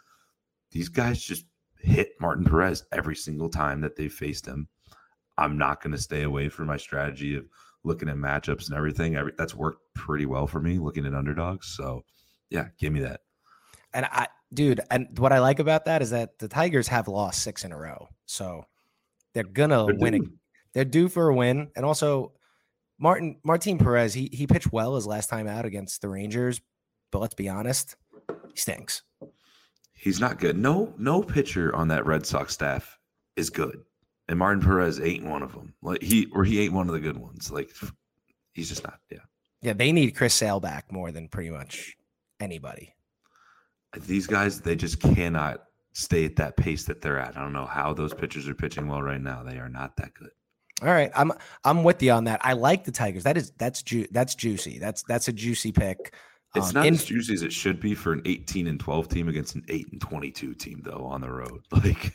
these 0.73 0.89
guys 0.89 1.23
just 1.23 1.45
hit 1.79 2.13
Martin 2.21 2.45
Perez 2.45 2.85
every 2.93 3.15
single 3.15 3.49
time 3.49 3.81
that 3.83 3.95
they 3.95 4.09
faced 4.09 4.47
him. 4.47 4.69
I'm 5.39 5.59
not 5.59 5.83
going 5.83 5.93
to 5.93 6.01
stay 6.01 6.23
away 6.23 6.49
from 6.49 6.67
my 6.67 6.77
strategy 6.77 7.37
of 7.37 7.47
looking 7.85 8.09
at 8.09 8.17
matchups 8.17 8.69
and 8.69 8.77
everything. 8.77 9.17
Every, 9.17 9.33
that's 9.37 9.55
worked 9.55 9.83
pretty 9.95 10.27
well 10.27 10.47
for 10.47 10.61
me 10.61 10.79
looking 10.79 11.07
at 11.07 11.15
underdogs. 11.15 11.69
So, 11.69 12.05
yeah, 12.51 12.69
give 12.79 12.93
me 12.93 13.01
that. 13.01 13.21
And 13.95 14.05
I, 14.07 14.27
dude, 14.53 14.81
and 14.91 15.17
what 15.19 15.33
I 15.33 15.39
like 15.39 15.61
about 15.61 15.85
that 15.85 16.03
is 16.03 16.11
that 16.11 16.39
the 16.39 16.49
Tigers 16.49 16.89
have 16.89 17.09
lost 17.09 17.43
six 17.43 17.65
in 17.65 17.73
a 17.73 17.79
row, 17.79 18.09
so 18.27 18.67
they're 19.33 19.45
gonna 19.45 19.87
They're 19.87 19.95
win. 19.95 20.13
due. 20.13 20.33
They're 20.73 20.85
due 20.85 21.09
for 21.09 21.29
a 21.29 21.35
win, 21.35 21.71
and 21.77 21.87
also 21.87 22.33
Martin 22.99 23.37
Martin 23.45 23.79
Perez. 23.79 24.13
He 24.13 24.29
he 24.33 24.47
pitched 24.47 24.73
well 24.73 24.97
his 24.97 25.07
last 25.07 25.31
time 25.31 25.47
out 25.47 25.65
against 25.65 26.03
the 26.03 26.09
Rangers, 26.09 26.61
but 27.13 27.21
let's 27.21 27.35
be 27.35 27.49
honest, 27.49 27.95
he 28.53 28.57
stinks. 28.57 29.03
He's 29.93 30.21
not 30.21 30.39
good. 30.41 30.59
No, 30.59 30.93
no 30.99 31.23
pitcher 31.23 31.75
on 31.75 31.89
that 31.89 32.05
Red 32.05 32.27
Sox 32.27 32.53
staff 32.53 32.99
is 33.37 33.49
good, 33.51 33.81
and 34.29 34.39
Martin 34.39 34.61
Perez 34.63 35.01
ain't 35.01 35.25
one 35.25 35.43
of 35.45 35.53
them. 35.53 35.73
Like 35.83 36.03
he 36.03 36.27
or 36.33 36.43
he 36.43 36.61
ain't 36.61 36.73
one 36.73 36.89
of 36.89 36.95
the 36.95 37.01
good 37.01 37.17
ones. 37.17 37.53
Like 37.53 37.71
he's 38.53 38.69
just 38.69 38.83
not. 38.83 38.99
Yeah, 39.11 39.19
Yeah, 39.63 39.73
they 39.75 39.93
need 39.93 40.17
Chris 40.17 40.35
Sale 40.35 40.59
back 40.59 40.91
more 40.91 41.13
than 41.13 41.29
pretty 41.29 41.51
much 41.51 41.97
anybody. 42.41 42.95
These 44.03 44.27
guys 44.27 44.61
they 44.61 44.77
just 44.77 45.01
cannot 45.01 45.65
stay 45.93 46.25
at 46.25 46.37
that 46.37 46.57
pace 46.57 46.85
that 46.85 47.01
they're 47.01 47.19
at. 47.19 47.37
I 47.37 47.41
don't 47.41 47.53
know 47.53 47.67
how 47.67 47.93
those 47.95 48.13
pitchers 48.13 48.49
are 48.49 48.55
pitching 48.55 48.89
well 48.89 49.03
right 49.03 49.21
now. 49.21 49.43
They 49.43 49.59
are 49.59 49.69
not 49.69 49.97
that 49.97 50.13
good. 50.15 50.31
All 50.83 50.89
right, 50.89 51.11
I'm 51.15 51.33
I'm 51.65 51.85
with 51.85 52.03
you 52.03 52.11
on 52.13 52.25
that. 52.25 52.41
I 52.45 52.55
like 52.55 52.85
the 52.85 52.91
Tigers. 52.93 53.23
That 53.23 53.37
is 53.37 53.53
that's 53.59 53.83
ju- 53.83 54.09
that's 54.11 54.35
juicy. 54.35 54.79
That's 54.79 55.03
that's 55.05 55.29
a 55.29 55.33
juicy 55.33 55.71
pick. 55.73 56.15
It's 56.57 56.69
Um, 56.69 56.75
not 56.75 56.87
in- 56.87 56.95
as 56.95 57.05
juicy 57.05 57.35
as 57.35 57.43
it 57.43 57.53
should 57.53 57.81
be 57.81 57.95
for 57.95 58.13
an 58.13 58.23
18 58.25 58.67
and 58.67 58.79
12 58.79 59.09
team 59.09 59.29
against 59.29 59.55
an 59.55 59.65
8 59.69 59.87
and 59.93 60.01
22 60.01 60.55
team 60.55 60.83
though 60.85 61.05
on 61.05 61.21
the 61.21 61.31
road. 61.31 61.61
Like 61.73 62.13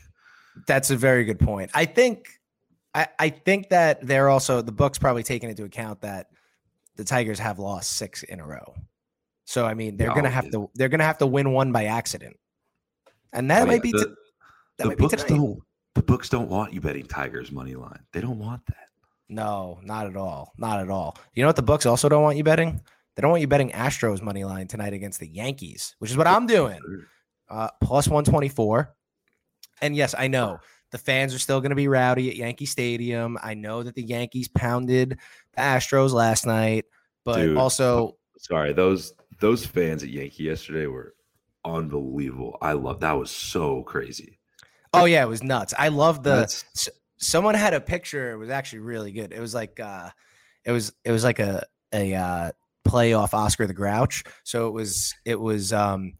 That's 0.66 0.90
a 0.90 0.96
very 0.96 1.24
good 1.24 1.38
point. 1.38 1.70
I 1.74 1.84
think 1.86 2.26
I, 2.94 3.06
I 3.18 3.28
think 3.30 3.68
that 3.70 4.06
they're 4.06 4.28
also 4.28 4.62
the 4.62 4.72
books 4.72 4.98
probably 4.98 5.22
taking 5.22 5.48
into 5.48 5.64
account 5.64 6.00
that 6.02 6.26
the 6.96 7.04
Tigers 7.04 7.38
have 7.38 7.58
lost 7.58 7.92
six 7.92 8.22
in 8.24 8.40
a 8.40 8.46
row. 8.46 8.74
So 9.50 9.66
I 9.66 9.74
mean 9.74 9.96
they're 9.96 10.06
Yeah, 10.06 10.14
gonna 10.14 10.28
oh, 10.28 10.30
have 10.30 10.50
to 10.52 10.70
they're 10.76 10.88
gonna 10.88 11.02
have 11.02 11.18
to 11.18 11.26
win 11.26 11.50
one 11.50 11.72
by 11.72 11.86
accident. 11.86 12.36
And 13.32 13.50
that 13.50 13.64
oh, 13.64 13.66
might 13.66 13.82
be 13.82 13.90
the, 13.90 13.98
t- 13.98 14.04
that 14.04 14.84
the 14.84 14.86
might 14.86 14.98
books 14.98 15.24
tonight. 15.24 15.36
don't 15.38 15.60
the 15.96 16.02
books 16.04 16.28
don't 16.28 16.48
want 16.48 16.72
you 16.72 16.80
betting 16.80 17.04
Tigers 17.06 17.50
money 17.50 17.74
line. 17.74 17.98
They 18.12 18.20
don't 18.20 18.38
want 18.38 18.64
that. 18.66 18.86
No, 19.28 19.80
not 19.82 20.06
at 20.06 20.14
all. 20.14 20.52
Not 20.56 20.78
at 20.78 20.88
all. 20.88 21.18
You 21.34 21.42
know 21.42 21.48
what 21.48 21.56
the 21.56 21.62
books 21.62 21.84
also 21.84 22.08
don't 22.08 22.22
want 22.22 22.36
you 22.36 22.44
betting? 22.44 22.80
They 23.16 23.22
don't 23.22 23.32
want 23.32 23.40
you 23.40 23.48
betting 23.48 23.72
Astros 23.72 24.22
money 24.22 24.44
line 24.44 24.68
tonight 24.68 24.92
against 24.92 25.18
the 25.18 25.26
Yankees, 25.26 25.96
which 25.98 26.12
is 26.12 26.16
what 26.16 26.26
I'm 26.28 26.46
doing. 26.46 26.80
Uh, 27.52 27.66
plus 27.82 28.06
124. 28.06 28.94
And 29.82 29.96
yes, 29.96 30.14
I 30.16 30.28
know 30.28 30.60
the 30.92 30.98
fans 30.98 31.34
are 31.34 31.40
still 31.40 31.60
going 31.60 31.70
to 31.70 31.74
be 31.74 31.88
rowdy 31.88 32.30
at 32.30 32.36
Yankee 32.36 32.64
Stadium. 32.64 33.36
I 33.42 33.54
know 33.54 33.82
that 33.82 33.96
the 33.96 34.04
Yankees 34.04 34.46
pounded 34.46 35.18
the 35.56 35.60
Astros 35.60 36.12
last 36.12 36.46
night, 36.46 36.84
but 37.24 37.38
Dude, 37.38 37.56
also 37.56 38.18
Sorry, 38.38 38.72
those 38.72 39.12
those 39.40 39.64
fans 39.66 40.02
at 40.02 40.08
Yankee 40.10 40.44
yesterday 40.44 40.86
were 40.86 41.14
unbelievable. 41.64 42.56
I 42.60 42.72
love 42.72 43.00
that 43.00 43.12
was 43.12 43.30
so 43.30 43.82
crazy. 43.82 44.38
Oh 44.92 45.04
yeah, 45.04 45.22
it 45.22 45.28
was 45.28 45.42
nuts. 45.42 45.72
I 45.78 45.88
love 45.88 46.22
the 46.22 46.30
That's- 46.30 46.88
someone 47.18 47.54
had 47.54 47.74
a 47.74 47.80
picture. 47.80 48.32
It 48.32 48.36
was 48.36 48.50
actually 48.50 48.80
really 48.80 49.12
good. 49.12 49.32
It 49.32 49.40
was 49.40 49.54
like 49.54 49.78
uh 49.80 50.10
it 50.64 50.72
was 50.72 50.92
it 51.04 51.12
was 51.12 51.24
like 51.24 51.38
a 51.38 51.64
a 51.92 52.14
uh 52.14 52.50
play 52.84 53.12
off 53.12 53.34
Oscar 53.34 53.66
the 53.66 53.74
Grouch. 53.74 54.24
So 54.44 54.68
it 54.68 54.72
was 54.72 55.14
it 55.24 55.38
was 55.40 55.72
um 55.72 56.14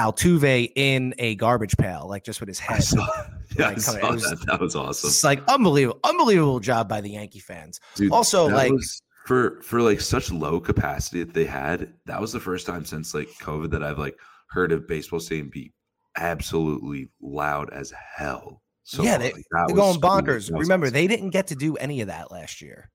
Altuve 0.00 0.72
in 0.74 1.14
a 1.18 1.34
garbage 1.36 1.76
pail, 1.76 2.06
like 2.08 2.24
just 2.24 2.40
with 2.40 2.48
his 2.48 2.60
I 2.60 2.74
head. 2.74 2.82
saw, 2.84 3.06
yeah, 3.58 3.68
I 3.68 3.74
saw 3.76 4.10
was- 4.12 4.22
that. 4.22 4.44
That 4.46 4.60
was 4.60 4.74
awesome. 4.74 5.08
It's 5.08 5.22
like 5.22 5.42
unbelievable, 5.48 6.00
unbelievable 6.04 6.60
job 6.60 6.88
by 6.88 7.00
the 7.00 7.10
Yankee 7.10 7.38
fans. 7.40 7.78
Dude, 7.94 8.10
Also, 8.12 8.48
like- 8.48 8.72
was- 8.72 9.02
for 9.26 9.60
for 9.62 9.80
like 9.80 10.00
such 10.00 10.30
low 10.32 10.60
capacity 10.60 11.22
that 11.22 11.34
they 11.34 11.44
had, 11.44 11.92
that 12.06 12.20
was 12.20 12.32
the 12.32 12.40
first 12.40 12.66
time 12.66 12.84
since 12.84 13.14
like 13.14 13.28
COVID 13.40 13.70
that 13.70 13.82
I've 13.82 13.98
like 13.98 14.16
heard 14.50 14.72
of 14.72 14.88
baseball 14.88 15.20
stadium 15.20 15.48
be 15.48 15.72
absolutely 16.16 17.08
loud 17.20 17.70
as 17.70 17.92
hell. 18.16 18.62
So 18.84 19.02
yeah, 19.02 19.18
they, 19.18 19.32
like 19.32 19.44
they're 19.68 19.76
going 19.76 20.00
bonkers. 20.00 20.50
Remember, 20.52 20.86
awesome. 20.86 20.94
they 20.94 21.06
didn't 21.06 21.30
get 21.30 21.46
to 21.48 21.54
do 21.54 21.76
any 21.76 22.00
of 22.00 22.08
that 22.08 22.32
last 22.32 22.60
year. 22.60 22.90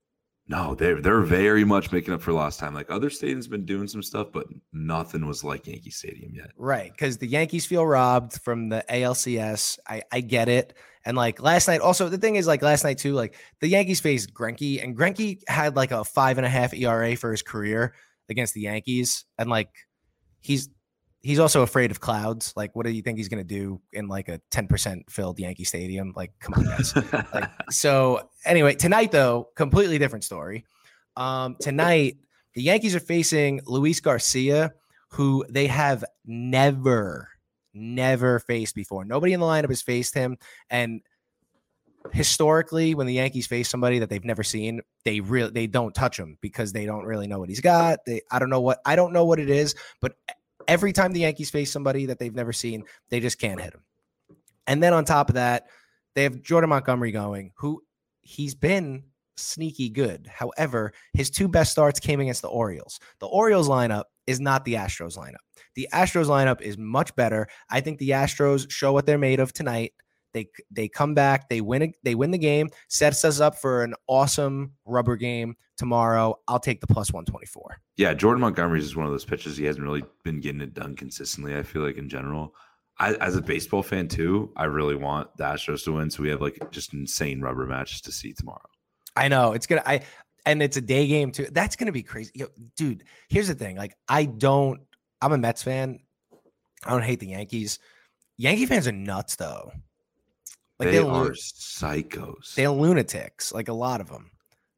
no, 0.46 0.74
they're 0.74 1.00
they're 1.00 1.22
very 1.22 1.64
much 1.64 1.92
making 1.92 2.14
up 2.14 2.22
for 2.22 2.32
lost 2.32 2.60
time. 2.60 2.74
Like 2.74 2.90
other 2.90 3.10
stadiums 3.10 3.48
been 3.48 3.64
doing 3.64 3.88
some 3.88 4.02
stuff, 4.02 4.28
but 4.32 4.46
nothing 4.72 5.26
was 5.26 5.44
like 5.44 5.66
Yankee 5.66 5.90
Stadium 5.90 6.32
yet. 6.34 6.50
Right, 6.56 6.90
because 6.92 7.18
the 7.18 7.26
Yankees 7.26 7.66
feel 7.66 7.86
robbed 7.86 8.40
from 8.42 8.68
the 8.68 8.84
ALCS. 8.90 9.78
I 9.86 10.02
I 10.12 10.20
get 10.20 10.48
it. 10.48 10.74
And 11.08 11.16
like 11.16 11.40
last 11.40 11.68
night, 11.68 11.80
also 11.80 12.10
the 12.10 12.18
thing 12.18 12.36
is 12.36 12.46
like 12.46 12.60
last 12.60 12.84
night 12.84 12.98
too, 12.98 13.14
like 13.14 13.34
the 13.60 13.68
Yankees 13.68 13.98
faced 13.98 14.34
Greinke, 14.34 14.84
and 14.84 14.94
Greinke 14.94 15.40
had 15.48 15.74
like 15.74 15.90
a 15.90 16.04
five 16.04 16.36
and 16.36 16.44
a 16.44 16.50
half 16.50 16.74
ERA 16.74 17.16
for 17.16 17.30
his 17.30 17.40
career 17.40 17.94
against 18.28 18.52
the 18.52 18.60
Yankees, 18.60 19.24
and 19.38 19.48
like 19.48 19.70
he's 20.42 20.68
he's 21.22 21.38
also 21.38 21.62
afraid 21.62 21.90
of 21.90 21.98
clouds. 21.98 22.52
Like, 22.56 22.76
what 22.76 22.84
do 22.84 22.92
you 22.92 23.00
think 23.00 23.16
he's 23.16 23.30
gonna 23.30 23.42
do 23.42 23.80
in 23.90 24.06
like 24.06 24.28
a 24.28 24.38
ten 24.50 24.66
percent 24.66 25.10
filled 25.10 25.38
Yankee 25.38 25.64
Stadium? 25.64 26.12
Like, 26.14 26.32
come 26.40 26.52
on, 26.52 26.64
guys. 26.64 26.94
like 27.32 27.50
so 27.70 28.28
anyway 28.44 28.74
tonight 28.74 29.10
though 29.10 29.48
completely 29.56 29.96
different 29.98 30.24
story 30.24 30.64
um 31.16 31.56
tonight 31.60 32.16
the 32.54 32.62
yankees 32.62 32.94
are 32.94 33.00
facing 33.00 33.60
luis 33.66 34.00
garcia 34.00 34.72
who 35.10 35.44
they 35.48 35.66
have 35.66 36.04
never 36.24 37.28
never 37.74 38.38
faced 38.40 38.74
before 38.74 39.04
nobody 39.04 39.32
in 39.32 39.40
the 39.40 39.46
lineup 39.46 39.68
has 39.68 39.82
faced 39.82 40.14
him 40.14 40.36
and 40.70 41.00
historically 42.12 42.94
when 42.94 43.06
the 43.06 43.14
yankees 43.14 43.46
face 43.46 43.68
somebody 43.68 43.98
that 43.98 44.08
they've 44.08 44.24
never 44.24 44.42
seen 44.42 44.80
they 45.04 45.20
really 45.20 45.50
they 45.50 45.66
don't 45.66 45.94
touch 45.94 46.18
him 46.18 46.38
because 46.40 46.72
they 46.72 46.86
don't 46.86 47.04
really 47.04 47.26
know 47.26 47.38
what 47.38 47.48
he's 47.48 47.60
got 47.60 47.98
they 48.06 48.20
i 48.30 48.38
don't 48.38 48.50
know 48.50 48.60
what 48.60 48.78
i 48.86 48.96
don't 48.96 49.12
know 49.12 49.24
what 49.24 49.38
it 49.38 49.50
is 49.50 49.74
but 50.00 50.14
every 50.66 50.92
time 50.92 51.12
the 51.12 51.20
yankees 51.20 51.50
face 51.50 51.70
somebody 51.70 52.06
that 52.06 52.18
they've 52.18 52.34
never 52.34 52.52
seen 52.52 52.84
they 53.10 53.20
just 53.20 53.38
can't 53.38 53.60
hit 53.60 53.74
him 53.74 53.82
and 54.66 54.82
then 54.82 54.92
on 54.92 55.04
top 55.04 55.28
of 55.28 55.34
that 55.34 55.66
they 56.18 56.24
have 56.24 56.42
Jordan 56.42 56.70
Montgomery 56.70 57.12
going, 57.12 57.52
who 57.56 57.80
he's 58.22 58.54
been 58.54 59.04
sneaky 59.36 59.88
good. 59.88 60.26
However, 60.26 60.92
his 61.12 61.30
two 61.30 61.46
best 61.46 61.70
starts 61.70 62.00
came 62.00 62.18
against 62.18 62.42
the 62.42 62.48
Orioles. 62.48 62.98
The 63.20 63.26
Orioles 63.26 63.68
lineup 63.68 64.04
is 64.26 64.40
not 64.40 64.64
the 64.64 64.74
Astros 64.74 65.16
lineup. 65.16 65.36
The 65.74 65.88
Astros 65.92 66.26
lineup 66.26 66.60
is 66.60 66.78
much 66.78 67.14
better. 67.16 67.48
I 67.70 67.80
think 67.80 67.98
the 67.98 68.10
Astros 68.10 68.70
show 68.70 68.92
what 68.92 69.06
they're 69.06 69.18
made 69.18 69.40
of 69.40 69.52
tonight. 69.52 69.92
They 70.34 70.48
they 70.70 70.88
come 70.88 71.14
back, 71.14 71.48
they 71.48 71.60
win 71.60 71.92
they 72.02 72.14
win 72.14 72.30
the 72.30 72.38
game, 72.38 72.68
sets 72.88 73.24
us 73.24 73.40
up 73.40 73.56
for 73.56 73.82
an 73.82 73.94
awesome 74.06 74.72
rubber 74.84 75.16
game 75.16 75.56
tomorrow. 75.76 76.38
I'll 76.48 76.60
take 76.60 76.80
the 76.80 76.86
plus 76.86 77.12
124. 77.12 77.80
Yeah, 77.96 78.12
Jordan 78.12 78.42
Montgomery 78.42 78.80
is 78.80 78.94
one 78.94 79.06
of 79.06 79.12
those 79.12 79.24
pitchers. 79.24 79.56
He 79.56 79.64
hasn't 79.64 79.84
really 79.84 80.04
been 80.24 80.40
getting 80.40 80.60
it 80.60 80.74
done 80.74 80.96
consistently. 80.96 81.56
I 81.56 81.62
feel 81.62 81.82
like 81.82 81.96
in 81.96 82.08
general, 82.08 82.54
I, 82.98 83.14
as 83.14 83.36
a 83.36 83.42
baseball 83.42 83.82
fan 83.82 84.08
too, 84.08 84.52
I 84.56 84.64
really 84.64 84.96
want 84.96 85.34
the 85.36 85.44
Astros 85.44 85.84
to 85.84 85.92
win. 85.92 86.10
So 86.10 86.22
we 86.22 86.28
have 86.30 86.42
like 86.42 86.70
just 86.70 86.92
insane 86.92 87.40
rubber 87.40 87.66
matches 87.66 88.00
to 88.02 88.12
see 88.12 88.32
tomorrow. 88.32 88.68
I 89.16 89.28
know 89.28 89.52
it's 89.52 89.66
gonna. 89.66 89.82
I 89.86 90.02
and 90.46 90.62
it's 90.62 90.76
a 90.76 90.80
day 90.80 91.06
game 91.06 91.30
too. 91.32 91.46
That's 91.52 91.76
gonna 91.76 91.92
be 91.92 92.02
crazy, 92.02 92.32
Yo, 92.34 92.46
dude. 92.76 93.04
Here's 93.28 93.48
the 93.48 93.54
thing: 93.54 93.76
like, 93.76 93.96
I 94.08 94.24
don't. 94.26 94.80
I'm 95.20 95.32
a 95.32 95.38
Mets 95.38 95.62
fan. 95.62 96.00
I 96.84 96.90
don't 96.90 97.02
hate 97.02 97.20
the 97.20 97.28
Yankees. 97.28 97.78
Yankee 98.36 98.66
fans 98.66 98.86
are 98.86 98.92
nuts, 98.92 99.36
though. 99.36 99.72
Like 100.78 100.90
they 100.92 100.98
are 100.98 101.30
psychos. 101.30 102.54
they're 102.54 102.70
lunatics. 102.70 103.52
Like 103.52 103.68
a 103.68 103.72
lot 103.72 104.00
of 104.00 104.08
them. 104.08 104.30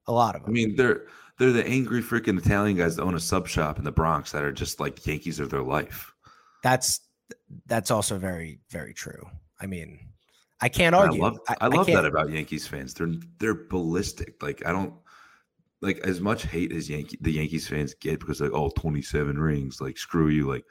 A 0.07 0.13
lot 0.13 0.35
of 0.35 0.43
them. 0.43 0.51
I 0.51 0.53
mean, 0.53 0.77
they're 0.77 1.03
they're 1.39 1.53
the 1.53 1.67
angry 1.67 2.03
freaking 2.03 2.39
Italian 2.39 2.77
guys 2.77 2.97
that 2.97 3.03
own 3.03 3.15
a 3.15 3.21
sub 3.21 3.47
shop 3.47 3.79
in 3.79 3.85
the 3.85 3.93
Bronx 3.93 4.33
that 4.33 4.43
are 4.43 4.53
just 4.53 4.81
like 4.81 5.07
Yankees 5.07 5.39
are 5.41 5.47
their 5.47 5.63
life. 5.63 6.13
that's 6.63 7.01
that's 7.67 7.91
also 7.91 8.19
very 8.19 8.61
very 8.71 8.95
true. 8.95 9.23
I 9.61 9.67
mean, 9.67 9.99
I 10.63 10.71
can't 10.71 10.95
argue. 10.95 11.21
I 11.23 11.27
love 11.29 11.39
I, 11.61 11.67
love 11.67 11.87
can't- 11.87 11.97
that 12.03 12.07
about 12.07 12.31
Yankees 12.31 12.67
fans. 12.67 12.95
They're 12.95 13.13
they're 13.39 13.55
ballistic. 13.69 14.43
Like 14.43 14.65
I 14.65 14.73
don't 14.73 14.95
like 15.83 15.99
as 15.99 16.21
much 16.21 16.45
hate 16.45 16.73
as 16.73 16.89
Yankee 16.89 17.19
the 17.21 17.33
Yankees 17.33 17.69
fans 17.69 17.95
get 17.95 18.21
because 18.21 18.41
like 18.41 18.53
oh 18.53 18.71
27 18.77 19.39
rings 19.39 19.81
like 19.81 19.97
screw 19.99 20.29
you 20.29 20.49
like 20.49 20.65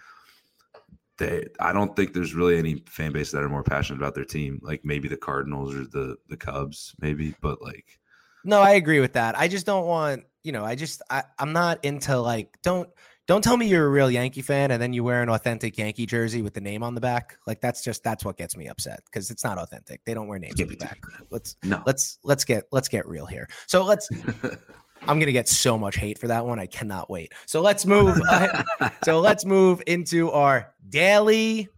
they 1.17 1.45
I 1.59 1.73
don't 1.73 1.95
think 1.95 2.13
there's 2.13 2.33
really 2.33 2.57
any 2.57 2.83
fan 2.87 3.11
base 3.11 3.31
that 3.31 3.43
are 3.43 3.49
more 3.49 3.63
passionate 3.63 3.99
about 3.99 4.15
their 4.15 4.25
team 4.25 4.59
like 4.63 4.83
maybe 4.83 5.07
the 5.07 5.17
Cardinals 5.17 5.75
or 5.75 5.83
the 5.83 6.17
the 6.27 6.37
Cubs 6.37 6.95
maybe 6.99 7.35
but 7.41 7.61
like 7.61 7.99
No, 8.43 8.61
I 8.61 8.71
agree 8.71 8.99
with 8.99 9.13
that. 9.13 9.37
I 9.37 9.47
just 9.47 9.65
don't 9.65 9.85
want, 9.85 10.23
you 10.43 10.51
know, 10.51 10.63
I 10.63 10.75
just 10.75 11.01
I, 11.09 11.23
I'm 11.37 11.53
not 11.53 11.83
into 11.83 12.17
like 12.19 12.57
don't 12.63 12.89
don't 13.27 13.43
tell 13.43 13.57
me 13.57 13.67
you're 13.67 13.85
a 13.85 13.89
real 13.89 14.09
Yankee 14.09 14.41
fan 14.41 14.71
and 14.71 14.81
then 14.81 14.91
you 14.91 15.03
wear 15.03 15.21
an 15.21 15.29
authentic 15.29 15.77
Yankee 15.77 16.07
jersey 16.07 16.41
with 16.41 16.55
the 16.55 16.61
name 16.61 16.81
on 16.81 16.95
the 16.95 17.01
back. 17.01 17.37
Like 17.45 17.61
that's 17.61 17.83
just 17.83 18.03
that's 18.03 18.25
what 18.25 18.37
gets 18.37 18.57
me 18.57 18.67
upset 18.67 19.01
because 19.05 19.29
it's 19.29 19.43
not 19.43 19.59
authentic. 19.59 20.01
They 20.05 20.15
don't 20.15 20.27
wear 20.27 20.39
names 20.39 20.59
on 20.59 20.67
the 20.67 20.75
back. 20.77 20.99
Let's 21.29 21.55
no 21.63 21.83
let's 21.85 22.17
let's 22.23 22.43
get 22.43 22.63
let's 22.71 22.87
get 22.87 23.07
real 23.07 23.25
here. 23.25 23.47
So 23.67 23.83
let's 23.83 24.09
I'm 25.01 25.19
gonna 25.19 25.31
get 25.31 25.47
so 25.47 25.77
much 25.77 25.95
hate 25.95 26.17
for 26.17 26.27
that 26.27 26.45
one. 26.45 26.59
I 26.59 26.65
cannot 26.65 27.09
wait. 27.09 27.33
So 27.45 27.61
let's 27.61 27.85
move. 27.85 28.19
uh, 28.29 28.63
so 29.03 29.19
let's 29.19 29.45
move 29.45 29.81
into 29.87 30.31
our 30.31 30.73
daily 30.89 31.69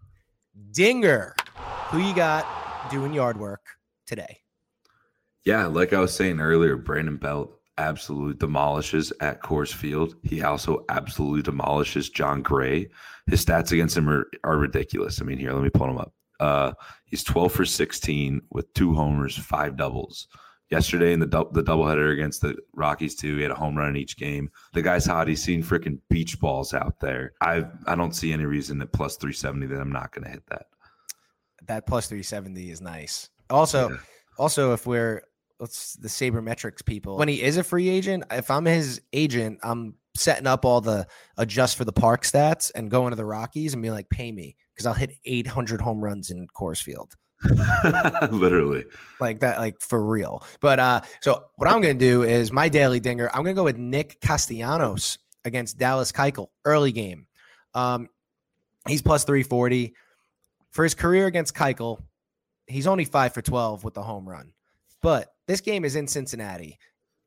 dinger. 0.72 1.36
Who 1.90 2.00
you 2.00 2.16
got 2.16 2.46
doing 2.90 3.14
yard 3.14 3.38
work 3.38 3.62
today? 4.06 4.40
Yeah, 5.46 5.66
like 5.66 5.94
I 5.94 6.00
was 6.00 6.14
saying 6.14 6.40
earlier, 6.40 6.78
Brandon 6.78 7.18
Belt 7.18 7.58
absolutely 7.78 8.36
demolishes 8.36 9.12
at 9.22 9.42
Coors 9.42 9.74
Field. 9.74 10.16
He 10.24 10.44
also 10.44 10.86
absolutely 10.90 11.42
demolishes 11.42 12.10
Jon 12.10 12.42
Gray. 12.42 12.88
His 13.28 13.44
stats 13.44 13.72
against 13.72 13.98
him 13.98 14.10
are, 14.10 14.28
are 14.44 14.58
ridiculous. 14.58 15.22
I 15.22 15.26
mean, 15.26 15.38
here, 15.38 15.54
let 15.54 15.64
me 15.64 15.70
pull 15.70 15.90
him 15.90 15.98
up. 15.98 16.14
Uh, 16.40 16.74
he's 17.06 17.24
12 17.24 17.52
for 17.52 17.66
16 17.66 18.42
with 18.52 18.72
two 18.74 18.94
homers, 18.94 19.38
five 19.38 19.78
doubles. 19.78 20.28
Yesterday 20.72 21.12
in 21.14 21.20
the 21.20 21.26
dou- 21.28 21.50
the 21.52 21.62
doubleheader 21.64 22.14
against 22.14 22.42
the 22.42 22.56
Rockies 22.74 23.16
too, 23.16 23.36
he 23.36 23.42
had 23.42 23.52
a 23.52 23.56
home 23.56 23.78
run 23.78 23.90
in 23.90 23.98
each 23.98 24.18
game. 24.18 24.50
The 24.74 24.82
guy's 24.82 25.06
hot. 25.06 25.28
He's 25.28 25.44
seen 25.44 25.62
freaking 25.62 26.00
beach 26.10 26.40
balls 26.40 26.74
out 26.74 27.00
there. 27.02 27.34
I 27.42 27.66
I 27.86 27.96
don't 27.96 28.16
see 28.16 28.32
any 28.32 28.46
reason 28.46 28.82
at 28.82 28.94
plus 28.94 29.18
370 29.18 29.68
that 29.68 29.82
I'm 29.82 29.92
not 29.92 30.14
going 30.14 30.24
to 30.24 30.32
hit 30.32 30.44
that. 30.48 30.68
That 31.68 31.86
plus 31.86 32.08
370 32.08 32.72
is 32.72 32.82
nice. 32.82 33.30
Also, 33.50 33.90
Yeah. 33.90 33.98
also 34.38 34.72
if 34.74 34.88
we're 34.88 35.24
let's 35.60 35.94
the 35.98 36.08
sabermetrics 36.08 36.84
people 36.84 37.18
when 37.18 37.28
he 37.28 37.40
is 37.42 37.58
a 37.58 37.64
free 37.64 37.88
agent 37.88 38.24
if 38.32 38.50
i'm 38.50 38.66
his 38.66 39.00
agent 39.14 39.60
i'm 39.62 39.94
setting 40.18 40.48
up 40.48 40.66
all 40.66 40.82
the 40.82 41.06
adjust 41.38 41.78
for 41.78 41.86
the 41.86 41.94
park 41.94 42.24
stats 42.24 42.72
and 42.74 42.90
going 42.90 43.12
to 43.12 43.16
the 43.16 43.24
rockies 43.26 43.74
and 43.76 43.84
be 43.84 43.92
like 43.92 44.10
pay 44.10 44.32
me 44.32 44.56
because 44.74 44.88
i'll 44.88 44.94
hit 44.96 45.12
800 45.24 45.80
home 45.80 46.04
runs 46.04 46.32
in 46.32 46.48
Coors 46.58 46.82
Field 46.82 47.14
Literally. 48.32 48.86
like 49.20 49.40
that 49.40 49.58
like 49.60 49.80
for 49.82 50.04
real. 50.04 50.44
But 50.60 50.80
uh 50.80 51.02
so 51.22 51.46
what 51.56 51.70
i'm 51.70 51.82
gonna 51.82 51.94
do 51.94 52.24
is 52.24 52.52
my 52.52 52.70
daily 52.70 53.00
dinger 53.00 53.30
i'm 53.34 53.44
gonna 53.44 53.54
go 53.54 53.64
with 53.64 53.78
nick 53.78 54.20
castellanos 54.22 55.18
against 55.46 55.78
dallas 55.78 56.12
keuchel 56.12 56.48
early 56.66 56.92
game. 56.92 57.28
Um 57.74 58.10
he's 58.88 59.02
plus 59.02 59.24
340 59.24 59.94
for 60.72 60.84
his 60.84 60.94
career 60.94 61.28
against 61.28 61.56
keuchel 61.56 62.02
he's 62.68 62.88
only 62.88 63.06
5 63.06 63.34
for 63.34 63.42
12 63.42 63.84
with 63.84 63.94
the 63.94 64.04
home 64.04 64.28
run. 64.28 64.54
But 65.02 65.34
this 65.48 65.62
game 65.62 65.84
is 65.84 65.96
in 65.96 66.08
cincinnati 66.08 66.78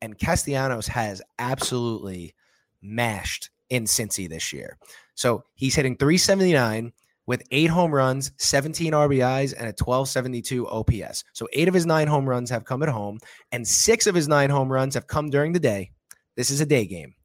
and 0.01 0.17
castellanos 0.17 0.87
has 0.87 1.21
absolutely 1.39 2.33
mashed 2.81 3.49
in 3.69 3.83
cincy 3.85 4.29
this 4.29 4.53
year. 4.53 4.77
So 5.15 5.43
he's 5.55 5.75
hitting 5.75 5.97
379 5.97 6.93
with 7.27 7.43
eight 7.51 7.69
home 7.69 7.93
runs, 7.93 8.31
17 8.37 8.93
RBIs, 8.93 9.53
and 9.53 9.63
a 9.63 9.73
1272 9.73 10.67
OPS. 10.67 11.23
So 11.33 11.47
eight 11.53 11.67
of 11.67 11.73
his 11.73 11.85
nine 11.85 12.07
home 12.07 12.27
runs 12.27 12.49
have 12.49 12.65
come 12.65 12.83
at 12.83 12.89
home, 12.89 13.19
and 13.51 13.67
six 13.67 14.07
of 14.07 14.15
his 14.15 14.27
nine 14.27 14.49
home 14.49 14.71
runs 14.71 14.93
have 14.93 15.07
come 15.07 15.29
during 15.29 15.53
the 15.53 15.59
day. 15.59 15.91
This 16.35 16.49
is 16.49 16.61
a 16.61 16.65
day 16.65 16.85
game. 16.85 17.15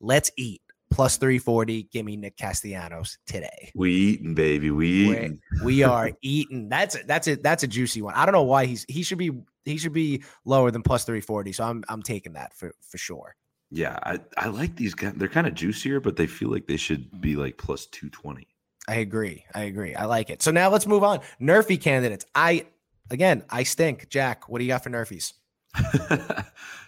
Let's 0.00 0.30
eat. 0.36 0.62
Plus 0.90 1.18
340. 1.18 1.82
Give 1.92 2.06
me 2.06 2.16
Nick 2.16 2.38
Castellanos 2.38 3.18
today. 3.26 3.70
We 3.74 3.92
eating, 3.92 4.34
baby. 4.34 4.70
We 4.70 4.88
eating. 4.88 5.40
We 5.62 5.82
are 5.84 6.10
eating. 6.22 6.70
That's 6.70 6.96
a, 6.96 7.04
that's 7.04 7.26
it. 7.28 7.42
That's 7.42 7.62
a 7.62 7.66
juicy 7.66 8.00
one. 8.00 8.14
I 8.14 8.24
don't 8.24 8.32
know 8.32 8.42
why 8.42 8.64
he's 8.64 8.86
he 8.88 9.02
should 9.02 9.18
be 9.18 9.30
he 9.66 9.76
should 9.76 9.92
be 9.92 10.22
lower 10.46 10.70
than 10.70 10.82
plus 10.82 11.04
340. 11.04 11.52
So 11.52 11.64
I'm 11.64 11.84
I'm 11.90 12.02
taking 12.02 12.32
that 12.34 12.54
for 12.54 12.72
for 12.80 12.96
sure. 12.96 13.36
Yeah, 13.70 13.98
I, 14.02 14.18
I 14.38 14.48
like 14.48 14.76
these 14.76 14.94
guys. 14.94 15.12
They're 15.16 15.28
kind 15.28 15.46
of 15.46 15.52
juicier, 15.52 16.00
but 16.00 16.16
they 16.16 16.26
feel 16.26 16.50
like 16.50 16.66
they 16.66 16.78
should 16.78 17.20
be 17.20 17.32
mm-hmm. 17.32 17.42
like 17.42 17.58
plus 17.58 17.84
220. 17.86 18.48
I 18.88 18.96
agree. 18.96 19.44
I 19.54 19.62
agree. 19.64 19.94
I 19.94 20.06
like 20.06 20.30
it. 20.30 20.42
So 20.42 20.50
now 20.50 20.70
let's 20.70 20.86
move 20.86 21.04
on. 21.04 21.20
Nerfy 21.40 21.80
candidates. 21.80 22.24
I 22.34 22.66
again, 23.10 23.44
I 23.50 23.62
stink. 23.62 24.08
Jack, 24.08 24.48
what 24.48 24.58
do 24.58 24.64
you 24.64 24.68
got 24.68 24.82
for 24.82 24.90
Nerfies? 24.90 25.34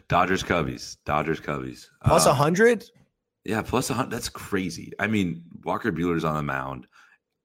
Dodgers 0.08 0.42
Cubbies. 0.42 0.96
Dodgers 1.04 1.40
Cubbies. 1.40 1.86
Plus 2.04 2.26
a 2.26 2.30
Uh, 2.30 2.34
hundred? 2.34 2.84
Yeah, 3.44 3.62
plus 3.62 3.90
a 3.90 3.94
hundred. 3.94 4.10
That's 4.10 4.28
crazy. 4.28 4.92
I 4.98 5.06
mean, 5.06 5.42
Walker 5.64 5.92
Buehler's 5.92 6.24
on 6.24 6.34
the 6.34 6.42
mound. 6.42 6.86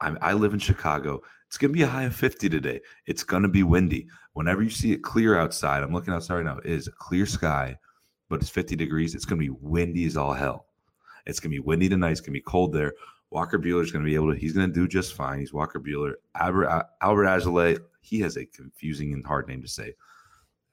I, 0.01 0.15
I 0.21 0.33
live 0.33 0.53
in 0.53 0.59
Chicago. 0.59 1.21
It's 1.47 1.57
going 1.57 1.71
to 1.71 1.77
be 1.77 1.83
a 1.83 1.87
high 1.87 2.03
of 2.03 2.15
50 2.15 2.49
today. 2.49 2.81
It's 3.05 3.23
going 3.23 3.43
to 3.43 3.49
be 3.49 3.63
windy. 3.63 4.07
Whenever 4.33 4.61
you 4.63 4.69
see 4.69 4.91
it 4.91 5.03
clear 5.03 5.37
outside, 5.39 5.83
I'm 5.83 5.93
looking 5.93 6.13
outside 6.13 6.35
right 6.35 6.45
now. 6.45 6.57
It 6.57 6.65
is 6.71 6.87
a 6.87 6.91
clear 6.91 7.25
sky, 7.25 7.77
but 8.29 8.41
it's 8.41 8.49
50 8.49 8.75
degrees. 8.75 9.15
It's 9.15 9.25
going 9.25 9.39
to 9.39 9.45
be 9.45 9.55
windy 9.61 10.05
as 10.05 10.17
all 10.17 10.33
hell. 10.33 10.65
It's 11.25 11.39
going 11.39 11.51
to 11.51 11.55
be 11.55 11.65
windy 11.65 11.87
tonight. 11.87 12.11
It's 12.11 12.19
going 12.19 12.27
to 12.33 12.39
be 12.39 12.41
cold 12.41 12.73
there. 12.73 12.93
Walker 13.31 13.59
Buehler 13.59 13.83
is 13.83 13.91
going 13.91 14.03
to 14.03 14.09
be 14.09 14.15
able 14.15 14.33
to, 14.33 14.39
he's 14.39 14.53
going 14.53 14.67
to 14.67 14.73
do 14.73 14.87
just 14.87 15.13
fine. 15.13 15.39
He's 15.39 15.53
Walker 15.53 15.79
Buehler. 15.79 16.13
Albert, 16.35 16.85
Albert 17.01 17.25
Azalea, 17.25 17.77
he 18.01 18.19
has 18.21 18.37
a 18.37 18.45
confusing 18.45 19.13
and 19.13 19.25
hard 19.25 19.47
name 19.47 19.61
to 19.61 19.67
say. 19.67 19.93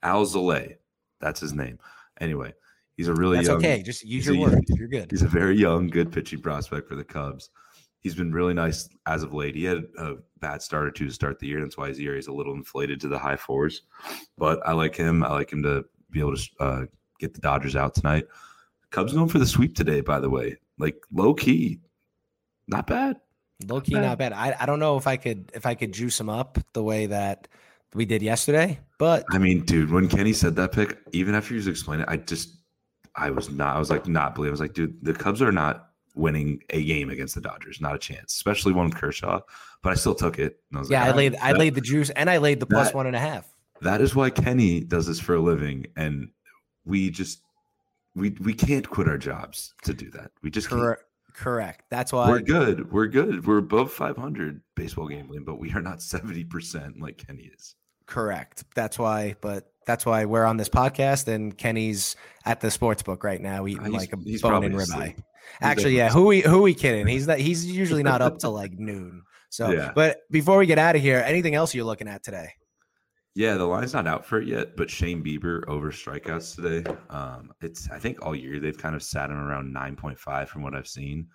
Alzolay, 0.03 0.75
that's 1.19 1.39
his 1.39 1.53
name. 1.53 1.79
Anyway, 2.19 2.53
he's 2.95 3.07
a 3.07 3.13
really 3.13 3.37
That's 3.37 3.47
young, 3.47 3.57
okay. 3.57 3.81
Just 3.81 4.05
use 4.05 4.27
your 4.27 4.35
a- 4.35 4.39
words. 4.39 4.69
You're 4.77 4.87
good. 4.87 5.09
He's 5.11 5.23
a 5.23 5.27
very 5.27 5.57
young, 5.57 5.87
good 5.87 6.11
pitching 6.11 6.41
prospect 6.41 6.87
for 6.87 6.95
the 6.95 7.03
Cubs. 7.03 7.49
He's 7.99 8.15
been 8.15 8.33
really 8.33 8.53
nice 8.53 8.89
as 9.05 9.23
of 9.23 9.33
late. 9.33 9.55
He 9.55 9.63
had 9.63 9.85
a 9.97 10.15
bad 10.39 10.61
start 10.61 10.85
or 10.85 10.91
two 10.91 11.07
to 11.07 11.13
start 11.13 11.39
the 11.39 11.47
year. 11.47 11.61
That's 11.61 11.77
why 11.77 11.87
his 11.87 11.99
ERA 11.99 12.17
is 12.17 12.27
a 12.27 12.33
little 12.33 12.53
inflated 12.53 12.99
to 13.01 13.07
the 13.07 13.17
high 13.17 13.37
fours. 13.37 13.83
But 14.37 14.59
I 14.67 14.73
like 14.73 14.93
him. 14.93 15.23
I 15.23 15.31
like 15.31 15.51
him 15.51 15.63
to 15.63 15.85
be 16.11 16.19
able 16.19 16.35
to 16.35 16.49
uh, 16.59 16.81
get 17.17 17.33
the 17.33 17.39
Dodgers 17.39 17.77
out 17.77 17.95
tonight. 17.95 18.25
Cubs 18.91 19.13
going 19.13 19.29
for 19.29 19.39
the 19.39 19.45
sweep 19.45 19.73
today, 19.73 20.01
by 20.01 20.19
the 20.19 20.29
way. 20.29 20.57
Like 20.77 20.97
low 21.13 21.33
key, 21.33 21.79
not 22.67 22.87
bad. 22.87 23.17
Low 23.67 23.81
key, 23.81 23.93
bad. 23.93 24.01
not 24.01 24.17
bad. 24.17 24.33
I, 24.33 24.55
I 24.59 24.65
don't 24.65 24.79
know 24.79 24.97
if 24.97 25.07
I 25.07 25.17
could 25.17 25.51
if 25.53 25.65
I 25.65 25.75
could 25.75 25.93
juice 25.93 26.19
him 26.19 26.29
up 26.29 26.57
the 26.73 26.83
way 26.83 27.05
that 27.07 27.47
we 27.93 28.05
did 28.05 28.21
yesterday, 28.21 28.79
but 28.97 29.23
I 29.29 29.37
mean, 29.37 29.63
dude, 29.65 29.91
when 29.91 30.07
Kenny 30.09 30.33
said 30.33 30.55
that 30.55 30.71
pick, 30.71 30.97
even 31.11 31.35
after 31.35 31.49
he 31.49 31.57
was 31.57 31.67
explaining 31.67 32.03
it, 32.03 32.09
I 32.09 32.17
just, 32.17 32.55
I 33.15 33.29
was 33.29 33.49
not, 33.51 33.75
I 33.75 33.79
was 33.79 33.91
like, 33.91 34.07
not 34.07 34.33
believe. 34.33 34.49
I 34.49 34.51
was 34.51 34.59
like, 34.59 34.73
dude, 34.73 34.97
the 35.03 35.13
Cubs 35.13 35.41
are 35.43 35.51
not 35.51 35.89
winning 36.15 36.63
a 36.71 36.83
game 36.83 37.09
against 37.11 37.35
the 37.35 37.41
Dodgers, 37.41 37.79
not 37.79 37.93
a 37.93 37.99
chance, 37.99 38.33
especially 38.33 38.73
one 38.73 38.85
with 38.85 38.95
Kershaw. 38.95 39.41
But 39.83 39.91
I 39.91 39.95
still 39.95 40.15
took 40.15 40.39
it. 40.39 40.59
And 40.71 40.77
I 40.77 40.79
was 40.79 40.89
yeah, 40.89 41.01
like, 41.01 41.07
I 41.07 41.11
"Ah, 41.11 41.15
laid 41.15 41.35
I 41.35 41.51
that- 41.53 41.59
laid 41.59 41.75
the 41.75 41.81
juice 41.81 42.09
and 42.09 42.29
I 42.29 42.37
laid 42.37 42.59
the 42.59 42.65
plus 42.65 42.87
that- 42.87 42.95
one 42.95 43.05
and 43.05 43.15
a 43.15 43.19
half. 43.19 43.47
That 43.81 44.01
is 44.01 44.15
why 44.15 44.29
Kenny 44.31 44.79
does 44.79 45.05
this 45.07 45.19
for 45.19 45.35
a 45.35 45.39
living, 45.41 45.87
and 45.97 46.29
we 46.85 47.09
just, 47.09 47.41
we 48.15 48.29
we 48.39 48.53
can't 48.53 48.89
quit 48.89 49.07
our 49.09 49.17
jobs 49.17 49.73
to 49.83 49.93
do 49.93 50.09
that. 50.11 50.31
We 50.41 50.49
just 50.49 50.69
can't. 50.69 50.81
Correct. 50.81 51.03
Correct. 51.33 51.83
That's 51.89 52.13
why 52.13 52.29
We're 52.29 52.41
good. 52.41 52.91
We're 52.91 53.07
good. 53.07 53.45
We're 53.45 53.57
above 53.57 53.91
500 53.91 54.61
baseball 54.75 55.07
gambling, 55.07 55.43
but 55.43 55.59
we 55.59 55.71
are 55.73 55.81
not 55.81 55.99
70% 55.99 56.99
like 56.99 57.17
Kenny 57.25 57.49
is. 57.55 57.75
Correct. 58.05 58.63
That's 58.75 58.99
why, 58.99 59.35
but 59.41 59.71
that's 59.85 60.05
why 60.05 60.25
we're 60.25 60.45
on 60.45 60.57
this 60.57 60.69
podcast 60.69 61.27
and 61.27 61.57
Kenny's 61.57 62.15
at 62.45 62.61
the 62.61 62.69
sports 62.71 63.03
book 63.03 63.23
right 63.23 63.41
now 63.41 63.65
eating 63.67 63.85
he's- 63.85 63.93
like 63.93 64.13
a 64.13 64.17
he's 64.23 64.41
bone 64.41 64.63
and 64.63 64.75
ribeye. 64.75 65.15
Actually, 65.61 65.97
yeah. 65.97 66.09
Who 66.09 66.25
we 66.25 66.41
who 66.41 66.61
we 66.61 66.73
kidding? 66.73 67.05
He's 67.05 67.25
that 67.25 67.39
He's 67.39 67.65
usually 67.65 68.01
not 68.03 68.21
up 68.21 68.39
till 68.39 68.53
like 68.53 68.73
noon. 68.79 69.23
So, 69.49 69.69
Yeah. 69.71 69.91
but 69.93 70.21
before 70.31 70.57
we 70.57 70.65
get 70.65 70.77
out 70.79 70.95
of 70.95 71.01
here, 71.01 71.21
anything 71.25 71.53
else 71.53 71.75
you're 71.75 71.85
looking 71.85 72.07
at 72.07 72.23
today? 72.23 72.49
Yeah, 73.35 73.55
the 73.55 73.65
line's 73.65 73.93
not 73.93 74.05
out 74.05 74.25
for 74.25 74.39
it 74.39 74.47
yet, 74.47 74.77
but 74.77 74.91
Shane 74.91 75.23
Bieber 75.23 75.67
over 75.67 75.91
strikeouts 75.91 76.55
today. 76.55 76.89
Um, 77.09 77.51
it's 77.61 77.89
I 77.89 77.97
think 77.97 78.23
all 78.23 78.35
year 78.35 78.59
they've 78.59 78.77
kind 78.77 78.95
of 78.95 79.01
sat 79.01 79.31
him 79.31 79.37
around 79.37 79.73
nine 79.73 79.95
point 79.95 80.19
five 80.19 80.49
from 80.49 80.61
what 80.61 80.75
I've 80.75 80.87
seen, 80.87 81.27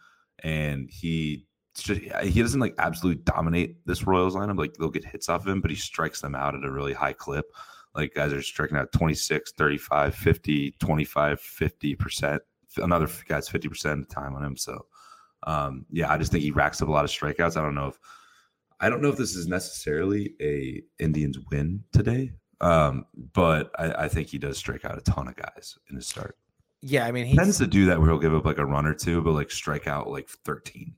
and 0.44 0.88
he 0.88 1.46
just, 1.74 2.00
he 2.00 2.40
doesn't 2.40 2.60
like 2.60 2.74
absolutely 2.78 3.22
dominate 3.24 3.84
this 3.84 4.06
Royals 4.06 4.36
lineup. 4.36 4.58
Like 4.58 4.74
they'll 4.74 4.90
get 4.90 5.04
hits 5.04 5.28
off 5.28 5.42
of 5.42 5.48
him, 5.48 5.60
but 5.60 5.72
he 5.72 5.76
strikes 5.76 6.20
them 6.20 6.36
out 6.36 6.54
at 6.54 6.64
a 6.64 6.70
really 6.70 6.92
high 6.92 7.12
clip. 7.12 7.46
Like 7.96 8.14
guys 8.14 8.32
are 8.32 8.42
striking 8.42 8.76
out 8.76 8.92
26, 8.92 9.52
35, 9.52 10.14
50, 10.14 10.76
25, 10.78 11.40
50 11.40 11.94
percent. 11.96 12.42
Another 12.76 13.08
guy's 13.26 13.48
50 13.48 13.68
percent 13.68 14.02
of 14.02 14.08
the 14.08 14.14
time 14.14 14.36
on 14.36 14.44
him. 14.44 14.56
So 14.56 14.86
um, 15.44 15.84
yeah, 15.90 16.12
I 16.12 16.16
just 16.18 16.30
think 16.30 16.44
he 16.44 16.52
racks 16.52 16.80
up 16.80 16.88
a 16.88 16.92
lot 16.92 17.04
of 17.04 17.10
strikeouts. 17.10 17.56
I 17.56 17.62
don't 17.62 17.74
know 17.74 17.88
if 17.88 17.98
I 18.80 18.88
don't 18.88 19.02
know 19.02 19.08
if 19.08 19.16
this 19.16 19.34
is 19.34 19.46
necessarily 19.48 20.34
a 20.40 20.82
Indians 21.02 21.38
win 21.50 21.82
today, 21.92 22.32
um, 22.60 23.06
but 23.34 23.70
I, 23.78 24.04
I 24.04 24.08
think 24.08 24.28
he 24.28 24.38
does 24.38 24.56
strike 24.58 24.84
out 24.84 24.96
a 24.98 25.00
ton 25.00 25.28
of 25.28 25.36
guys 25.36 25.76
in 25.90 25.96
his 25.96 26.06
start. 26.06 26.36
Yeah, 26.80 27.04
I 27.06 27.10
mean, 27.12 27.26
He 27.26 27.36
tends 27.36 27.58
to 27.58 27.66
do 27.66 27.86
that 27.86 27.98
where 27.98 28.08
he'll 28.08 28.20
give 28.20 28.34
up 28.34 28.44
like 28.44 28.58
a 28.58 28.64
run 28.66 28.86
or 28.86 28.94
two, 28.94 29.20
but 29.22 29.32
like 29.32 29.50
strike 29.50 29.88
out 29.88 30.08
like 30.08 30.28
13. 30.28 30.94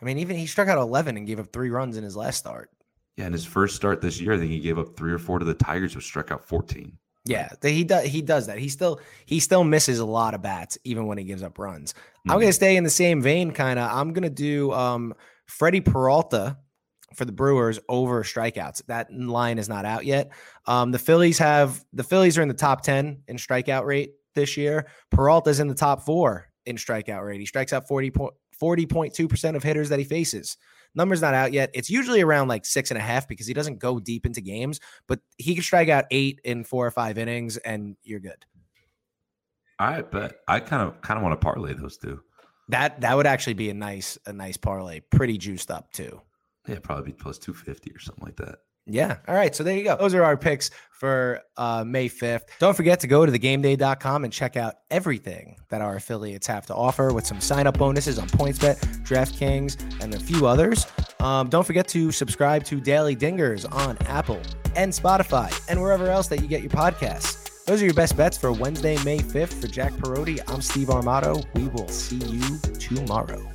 I 0.00 0.04
mean, 0.04 0.18
even 0.18 0.36
he 0.36 0.46
struck 0.46 0.68
out 0.68 0.78
11 0.78 1.16
and 1.16 1.26
gave 1.26 1.40
up 1.40 1.52
three 1.52 1.70
runs 1.70 1.96
in 1.96 2.04
his 2.04 2.16
last 2.16 2.38
start. 2.38 2.70
Yeah, 3.16 3.26
in 3.26 3.32
his 3.32 3.44
first 3.44 3.74
start 3.74 4.00
this 4.00 4.20
year, 4.20 4.34
I 4.34 4.38
think 4.38 4.50
he 4.50 4.60
gave 4.60 4.78
up 4.78 4.96
three 4.96 5.12
or 5.12 5.18
four 5.18 5.38
to 5.40 5.44
the 5.44 5.54
Tigers, 5.54 5.96
which 5.96 6.04
struck 6.04 6.30
out 6.30 6.44
14. 6.44 6.96
Yeah, 7.24 7.48
he 7.62 7.84
does. 7.84 8.04
He 8.06 8.20
does 8.20 8.46
that. 8.48 8.58
He 8.58 8.68
still 8.68 9.00
he 9.24 9.40
still 9.40 9.64
misses 9.64 9.98
a 9.98 10.04
lot 10.04 10.34
of 10.34 10.42
bats, 10.42 10.76
even 10.84 11.06
when 11.06 11.16
he 11.16 11.24
gives 11.24 11.42
up 11.42 11.58
runs. 11.58 11.94
I'm 12.28 12.36
Mhm. 12.36 12.40
gonna 12.42 12.52
stay 12.52 12.76
in 12.76 12.84
the 12.84 12.90
same 12.90 13.22
vein, 13.22 13.50
kind 13.52 13.78
of. 13.78 13.90
I'm 13.90 14.12
gonna 14.12 14.28
do 14.28 14.72
um 14.72 15.14
Freddie 15.46 15.80
Peralta 15.80 16.58
for 17.14 17.24
the 17.24 17.32
Brewers 17.32 17.78
over 17.88 18.22
strikeouts. 18.22 18.84
That 18.86 19.12
line 19.12 19.58
is 19.58 19.68
not 19.68 19.84
out 19.84 20.04
yet. 20.04 20.32
Um, 20.66 20.92
the 20.92 20.98
Phillies 20.98 21.38
have 21.38 21.84
the 21.92 22.04
Phillies 22.04 22.38
are 22.38 22.42
in 22.42 22.48
the 22.48 22.54
top 22.54 22.82
ten 22.82 23.22
in 23.28 23.36
strikeout 23.36 23.84
rate 23.84 24.12
this 24.34 24.56
year. 24.56 24.86
Peralta's 25.10 25.60
in 25.60 25.68
the 25.68 25.74
top 25.74 26.04
four 26.04 26.48
in 26.66 26.76
strikeout 26.76 27.24
rate. 27.24 27.40
He 27.40 27.46
strikes 27.46 27.72
out 27.72 27.88
40 27.88 28.10
40.2 28.10 29.28
percent 29.28 29.56
of 29.56 29.62
hitters 29.62 29.88
that 29.88 29.98
he 29.98 30.04
faces. 30.04 30.56
Number's 30.94 31.20
not 31.20 31.34
out 31.34 31.52
yet. 31.52 31.70
It's 31.74 31.90
usually 31.90 32.22
around 32.22 32.48
like 32.48 32.64
six 32.64 32.90
and 32.90 32.98
a 32.98 33.02
half 33.02 33.26
because 33.26 33.46
he 33.46 33.54
doesn't 33.54 33.78
go 33.78 33.98
deep 33.98 34.26
into 34.26 34.40
games, 34.40 34.78
but 35.08 35.20
he 35.38 35.54
can 35.54 35.64
strike 35.64 35.88
out 35.88 36.04
eight 36.10 36.40
in 36.44 36.62
four 36.64 36.86
or 36.86 36.90
five 36.92 37.18
innings, 37.18 37.56
and 37.56 37.96
you're 38.04 38.20
good. 38.20 38.44
All 39.80 39.88
right, 39.88 40.08
but 40.08 40.36
I 40.46 40.60
kind 40.60 40.82
of 40.82 41.00
kind 41.00 41.18
of 41.18 41.24
want 41.24 41.32
to 41.32 41.44
parlay 41.44 41.74
those 41.74 41.98
two. 41.98 42.20
That 42.68 43.00
that 43.00 43.16
would 43.16 43.26
actually 43.26 43.54
be 43.54 43.70
a 43.70 43.74
nice 43.74 44.18
a 44.26 44.32
nice 44.32 44.56
parlay, 44.56 45.00
pretty 45.00 45.36
juiced 45.36 45.70
up 45.70 45.92
too. 45.92 46.20
Yeah, 46.66 46.78
probably 46.82 47.12
plus 47.12 47.38
250 47.38 47.92
or 47.92 47.98
something 47.98 48.24
like 48.24 48.36
that. 48.36 48.58
Yeah. 48.86 49.16
All 49.26 49.34
right. 49.34 49.54
So 49.54 49.64
there 49.64 49.76
you 49.76 49.84
go. 49.84 49.96
Those 49.96 50.14
are 50.14 50.22
our 50.22 50.36
picks 50.36 50.70
for 50.92 51.40
uh, 51.56 51.84
May 51.86 52.08
5th. 52.08 52.42
Don't 52.58 52.76
forget 52.76 53.00
to 53.00 53.06
go 53.06 53.24
to 53.24 53.32
thegameday.com 53.32 54.24
and 54.24 54.32
check 54.32 54.56
out 54.56 54.74
everything 54.90 55.56
that 55.70 55.80
our 55.80 55.96
affiliates 55.96 56.46
have 56.46 56.66
to 56.66 56.74
offer 56.74 57.12
with 57.12 57.26
some 57.26 57.40
sign 57.40 57.66
up 57.66 57.78
bonuses 57.78 58.18
on 58.18 58.28
PointsBet, 58.28 58.78
DraftKings, 59.06 60.02
and 60.02 60.14
a 60.14 60.18
few 60.18 60.46
others. 60.46 60.86
Um, 61.20 61.48
don't 61.48 61.66
forget 61.66 61.88
to 61.88 62.12
subscribe 62.12 62.64
to 62.64 62.80
Daily 62.80 63.16
Dingers 63.16 63.70
on 63.72 63.96
Apple 64.06 64.40
and 64.76 64.92
Spotify 64.92 65.50
and 65.68 65.80
wherever 65.80 66.08
else 66.08 66.28
that 66.28 66.42
you 66.42 66.48
get 66.48 66.60
your 66.60 66.70
podcasts. 66.70 67.64
Those 67.64 67.80
are 67.80 67.86
your 67.86 67.94
best 67.94 68.14
bets 68.14 68.36
for 68.36 68.52
Wednesday, 68.52 69.02
May 69.04 69.18
5th. 69.18 69.62
For 69.62 69.68
Jack 69.68 69.92
Perotti, 69.94 70.40
I'm 70.46 70.60
Steve 70.60 70.88
Armato. 70.88 71.42
We 71.54 71.68
will 71.68 71.88
see 71.88 72.16
you 72.16 72.58
tomorrow. 72.78 73.53